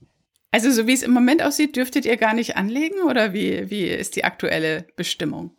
Also 0.51 0.69
so 0.69 0.85
wie 0.85 0.93
es 0.93 1.01
im 1.01 1.11
Moment 1.11 1.41
aussieht, 1.41 1.77
dürftet 1.77 2.05
ihr 2.05 2.17
gar 2.17 2.33
nicht 2.33 2.57
anlegen 2.57 3.01
oder 3.09 3.33
wie, 3.33 3.69
wie 3.69 3.85
ist 3.85 4.17
die 4.17 4.25
aktuelle 4.25 4.85
Bestimmung? 4.97 5.55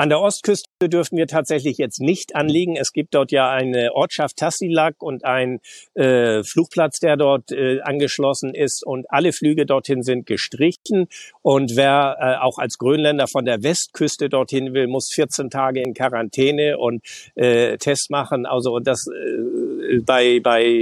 An 0.00 0.10
der 0.10 0.20
Ostküste 0.20 0.88
dürfen 0.88 1.18
wir 1.18 1.26
tatsächlich 1.26 1.76
jetzt 1.76 2.00
nicht 2.00 2.36
anliegen. 2.36 2.76
Es 2.76 2.92
gibt 2.92 3.16
dort 3.16 3.32
ja 3.32 3.50
eine 3.50 3.94
Ortschaft 3.94 4.36
Tassilak 4.36 5.02
und 5.02 5.24
ein 5.24 5.58
äh, 5.94 6.44
Flugplatz, 6.44 7.00
der 7.00 7.16
dort 7.16 7.50
äh, 7.50 7.80
angeschlossen 7.80 8.54
ist. 8.54 8.86
Und 8.86 9.06
alle 9.10 9.32
Flüge 9.32 9.66
dorthin 9.66 10.04
sind 10.04 10.24
gestrichen. 10.24 11.08
Und 11.42 11.74
wer 11.74 12.16
äh, 12.20 12.44
auch 12.44 12.58
als 12.58 12.78
Grönländer 12.78 13.26
von 13.26 13.44
der 13.44 13.64
Westküste 13.64 14.28
dorthin 14.28 14.72
will, 14.72 14.86
muss 14.86 15.10
14 15.12 15.50
Tage 15.50 15.82
in 15.82 15.94
Quarantäne 15.94 16.78
und 16.78 17.02
äh, 17.34 17.76
Test 17.78 18.08
machen. 18.10 18.46
Also 18.46 18.78
das 18.78 19.04
äh, 19.08 19.98
bei, 20.06 20.38
bei 20.38 20.80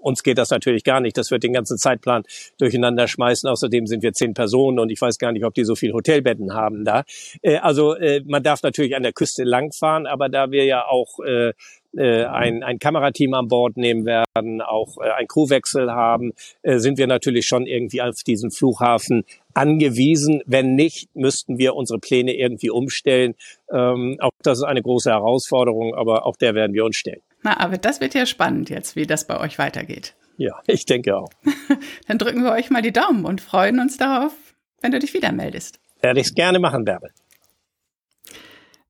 uns 0.00 0.22
geht 0.22 0.38
das 0.38 0.50
natürlich 0.50 0.84
gar 0.84 1.00
nicht. 1.00 1.16
Das 1.16 1.30
wird 1.30 1.42
den 1.42 1.52
ganzen 1.52 1.78
Zeitplan 1.78 2.24
durcheinander 2.58 3.06
schmeißen. 3.06 3.48
Außerdem 3.48 3.86
sind 3.86 4.02
wir 4.02 4.12
zehn 4.12 4.34
Personen 4.34 4.78
und 4.78 4.90
ich 4.90 5.00
weiß 5.00 5.18
gar 5.18 5.32
nicht, 5.32 5.44
ob 5.44 5.54
die 5.54 5.64
so 5.64 5.74
viel 5.74 5.92
Hotelbetten 5.92 6.54
haben 6.54 6.84
da. 6.84 7.04
Äh, 7.42 7.58
also 7.58 7.94
äh, 7.94 8.22
man 8.26 8.42
darf 8.42 8.62
natürlich 8.62 8.96
an 8.96 9.02
der 9.02 9.12
Küste 9.12 9.44
langfahren, 9.44 10.06
aber 10.06 10.28
da 10.28 10.50
wir 10.50 10.64
ja 10.64 10.86
auch 10.86 11.20
äh, 11.20 11.52
äh, 11.96 12.24
ein, 12.24 12.62
ein 12.62 12.78
Kamerateam 12.78 13.34
an 13.34 13.48
Bord 13.48 13.76
nehmen 13.76 14.04
werden, 14.04 14.60
auch 14.60 14.98
äh, 14.98 15.10
ein 15.10 15.26
Crewwechsel 15.26 15.90
haben, 15.90 16.32
äh, 16.62 16.78
sind 16.78 16.98
wir 16.98 17.06
natürlich 17.06 17.46
schon 17.46 17.66
irgendwie 17.66 18.00
auf 18.02 18.22
diesen 18.22 18.50
Flughafen 18.50 19.24
angewiesen. 19.54 20.42
Wenn 20.46 20.76
nicht, 20.76 21.14
müssten 21.14 21.58
wir 21.58 21.74
unsere 21.74 21.98
Pläne 21.98 22.34
irgendwie 22.34 22.70
umstellen. 22.70 23.34
Ähm, 23.72 24.16
auch 24.20 24.30
das 24.42 24.58
ist 24.58 24.64
eine 24.64 24.82
große 24.82 25.10
Herausforderung, 25.10 25.94
aber 25.94 26.26
auch 26.26 26.36
der 26.36 26.54
werden 26.54 26.74
wir 26.74 26.84
uns 26.84 26.96
stellen. 26.96 27.22
Na, 27.42 27.58
aber 27.58 27.78
das 27.78 28.00
wird 28.00 28.14
ja 28.14 28.26
spannend 28.26 28.70
jetzt, 28.70 28.96
wie 28.96 29.06
das 29.06 29.26
bei 29.26 29.38
euch 29.38 29.58
weitergeht. 29.58 30.14
Ja, 30.36 30.60
ich 30.66 30.86
denke 30.86 31.16
auch. 31.16 31.30
Dann 32.08 32.18
drücken 32.18 32.42
wir 32.42 32.52
euch 32.52 32.70
mal 32.70 32.82
die 32.82 32.92
Daumen 32.92 33.24
und 33.24 33.40
freuen 33.40 33.80
uns 33.80 33.96
darauf, 33.96 34.32
wenn 34.80 34.92
du 34.92 34.98
dich 34.98 35.14
wieder 35.14 35.32
meldest. 35.32 35.80
Werde 36.00 36.20
ich 36.20 36.28
es 36.28 36.34
gerne 36.34 36.58
machen, 36.58 36.84
Bärbel. 36.84 37.10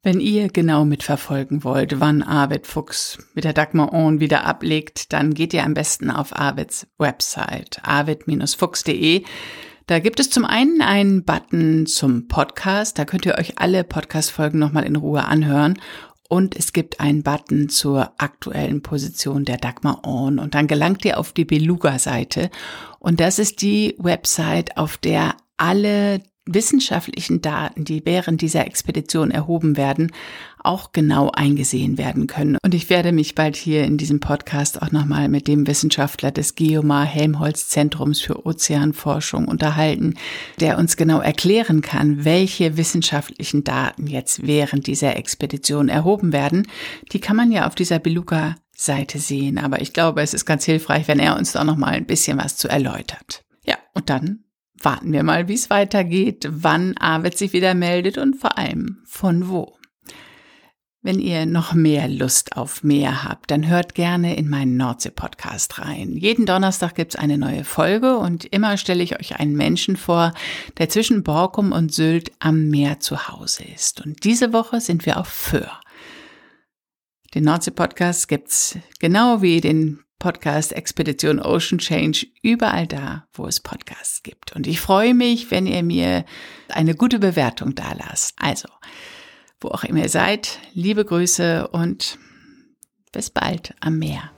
Wenn 0.02 0.20
ihr 0.20 0.48
genau 0.48 0.86
mitverfolgen 0.86 1.62
wollt, 1.62 2.00
wann 2.00 2.22
Arvid 2.22 2.66
Fuchs 2.66 3.18
mit 3.34 3.44
der 3.44 3.52
Dagmar 3.52 3.92
On 3.92 4.18
wieder 4.18 4.46
ablegt, 4.46 5.12
dann 5.12 5.34
geht 5.34 5.52
ihr 5.52 5.62
am 5.62 5.74
besten 5.74 6.10
auf 6.10 6.34
Arvids 6.34 6.86
Website 6.96 7.80
arvid-fuchs.de. 7.82 9.24
Da 9.86 9.98
gibt 9.98 10.18
es 10.20 10.30
zum 10.30 10.46
einen 10.46 10.80
einen 10.80 11.24
Button 11.24 11.84
zum 11.84 12.28
Podcast, 12.28 12.98
da 12.98 13.04
könnt 13.04 13.26
ihr 13.26 13.36
euch 13.36 13.58
alle 13.58 13.84
Podcast-Folgen 13.84 14.58
nochmal 14.58 14.84
in 14.84 14.96
Ruhe 14.96 15.24
anhören 15.26 15.78
und 16.30 16.54
es 16.54 16.72
gibt 16.72 17.00
einen 17.00 17.24
Button 17.24 17.68
zur 17.68 18.12
aktuellen 18.18 18.82
Position 18.82 19.44
der 19.44 19.56
Dagmar 19.56 20.06
On 20.06 20.38
und 20.38 20.54
dann 20.54 20.68
gelangt 20.68 21.04
ihr 21.04 21.18
auf 21.18 21.32
die 21.32 21.44
Beluga-Seite. 21.44 22.50
Und 23.00 23.18
das 23.18 23.40
ist 23.40 23.62
die 23.62 23.96
Website, 23.98 24.76
auf 24.76 24.96
der 24.96 25.34
alle 25.56 26.22
wissenschaftlichen 26.46 27.42
Daten, 27.42 27.84
die 27.84 28.02
während 28.04 28.42
dieser 28.42 28.64
Expedition 28.64 29.32
erhoben 29.32 29.76
werden, 29.76 30.12
auch 30.64 30.92
genau 30.92 31.31
eingesehen 31.31 31.99
werden 31.99 32.27
können. 32.27 32.59
Und 32.62 32.75
ich 32.75 32.90
werde 32.90 33.12
mich 33.12 33.35
bald 33.35 33.57
hier 33.57 33.85
in 33.85 33.96
diesem 33.96 34.20
Podcast 34.20 34.81
auch 34.81 34.90
nochmal 34.90 35.29
mit 35.29 35.49
dem 35.49 35.66
Wissenschaftler 35.66 36.31
des 36.31 36.55
Geomar 36.55 37.05
Helmholtz 37.05 37.68
Zentrums 37.68 38.20
für 38.20 38.46
Ozeanforschung 38.46 39.49
unterhalten, 39.49 40.14
der 40.61 40.79
uns 40.79 40.96
genau 40.96 41.20
erklären 41.20 41.81
kann, 41.81 42.25
welche 42.25 42.77
wissenschaftlichen 42.77 43.64
Daten 43.64 44.07
jetzt 44.07 44.46
während 44.46 44.87
dieser 44.87 45.16
Expedition 45.16 45.88
erhoben 45.88 46.33
werden. 46.33 46.66
Die 47.12 47.20
kann 47.20 47.37
man 47.37 47.51
ja 47.51 47.66
auf 47.66 47.75
dieser 47.75 47.99
Beluga 47.99 48.57
Seite 48.77 49.18
sehen, 49.18 49.59
aber 49.59 49.83
ich 49.83 49.92
glaube, 49.92 50.23
es 50.23 50.33
ist 50.33 50.46
ganz 50.46 50.64
hilfreich, 50.64 51.07
wenn 51.07 51.18
er 51.18 51.37
uns 51.37 51.53
da 51.53 51.64
noch 51.64 51.77
mal 51.77 51.90
ein 51.90 52.07
bisschen 52.07 52.38
was 52.38 52.57
zu 52.57 52.66
erläutert. 52.68 53.44
Ja, 53.64 53.77
und 53.94 54.09
dann 54.09 54.44
warten 54.83 55.12
wir 55.12 55.23
mal, 55.23 55.49
wie 55.49 55.55
es 55.55 55.70
weitergeht, 55.70 56.49
wann 56.51 56.96
Arvid 56.96 57.37
sich 57.37 57.53
wieder 57.53 57.75
meldet 57.75 58.18
und 58.18 58.37
vor 58.37 58.57
allem 58.59 59.03
von 59.05 59.49
wo. 59.49 59.77
Wenn 61.02 61.18
ihr 61.18 61.46
noch 61.46 61.72
mehr 61.72 62.08
Lust 62.08 62.58
auf 62.58 62.82
mehr 62.82 63.24
habt, 63.24 63.50
dann 63.50 63.66
hört 63.66 63.94
gerne 63.94 64.36
in 64.36 64.50
meinen 64.50 64.76
Nordsee-Podcast 64.76 65.78
rein. 65.78 66.14
Jeden 66.14 66.44
Donnerstag 66.44 66.94
gibt's 66.94 67.16
eine 67.16 67.38
neue 67.38 67.64
Folge 67.64 68.18
und 68.18 68.44
immer 68.44 68.76
stelle 68.76 69.02
ich 69.02 69.18
euch 69.18 69.40
einen 69.40 69.56
Menschen 69.56 69.96
vor, 69.96 70.34
der 70.76 70.90
zwischen 70.90 71.22
Borkum 71.22 71.72
und 71.72 71.94
Sylt 71.94 72.32
am 72.38 72.68
Meer 72.68 73.00
zu 73.00 73.28
Hause 73.28 73.64
ist. 73.64 74.04
Und 74.04 74.24
diese 74.24 74.52
Woche 74.52 74.82
sind 74.82 75.06
wir 75.06 75.16
auf 75.16 75.28
Föhr. 75.28 75.80
Den 77.34 77.44
Nordsee-Podcast 77.44 78.28
gibt's 78.28 78.76
genau 78.98 79.40
wie 79.40 79.62
den 79.62 80.00
Podcast 80.18 80.74
Expedition 80.74 81.40
Ocean 81.40 81.78
Change 81.78 82.26
überall 82.42 82.86
da, 82.86 83.24
wo 83.32 83.46
es 83.46 83.60
Podcasts 83.60 84.22
gibt. 84.22 84.54
Und 84.54 84.66
ich 84.66 84.82
freue 84.82 85.14
mich, 85.14 85.50
wenn 85.50 85.66
ihr 85.66 85.82
mir 85.82 86.26
eine 86.68 86.94
gute 86.94 87.18
Bewertung 87.18 87.74
da 87.74 87.94
lasst. 87.94 88.34
Also, 88.36 88.68
wo 89.61 89.68
auch 89.68 89.85
immer 89.85 90.01
ihr 90.01 90.09
seid, 90.09 90.59
liebe 90.73 91.05
Grüße 91.05 91.68
und 91.68 92.18
bis 93.12 93.31
bald 93.31 93.75
am 93.81 93.99
Meer. 93.99 94.31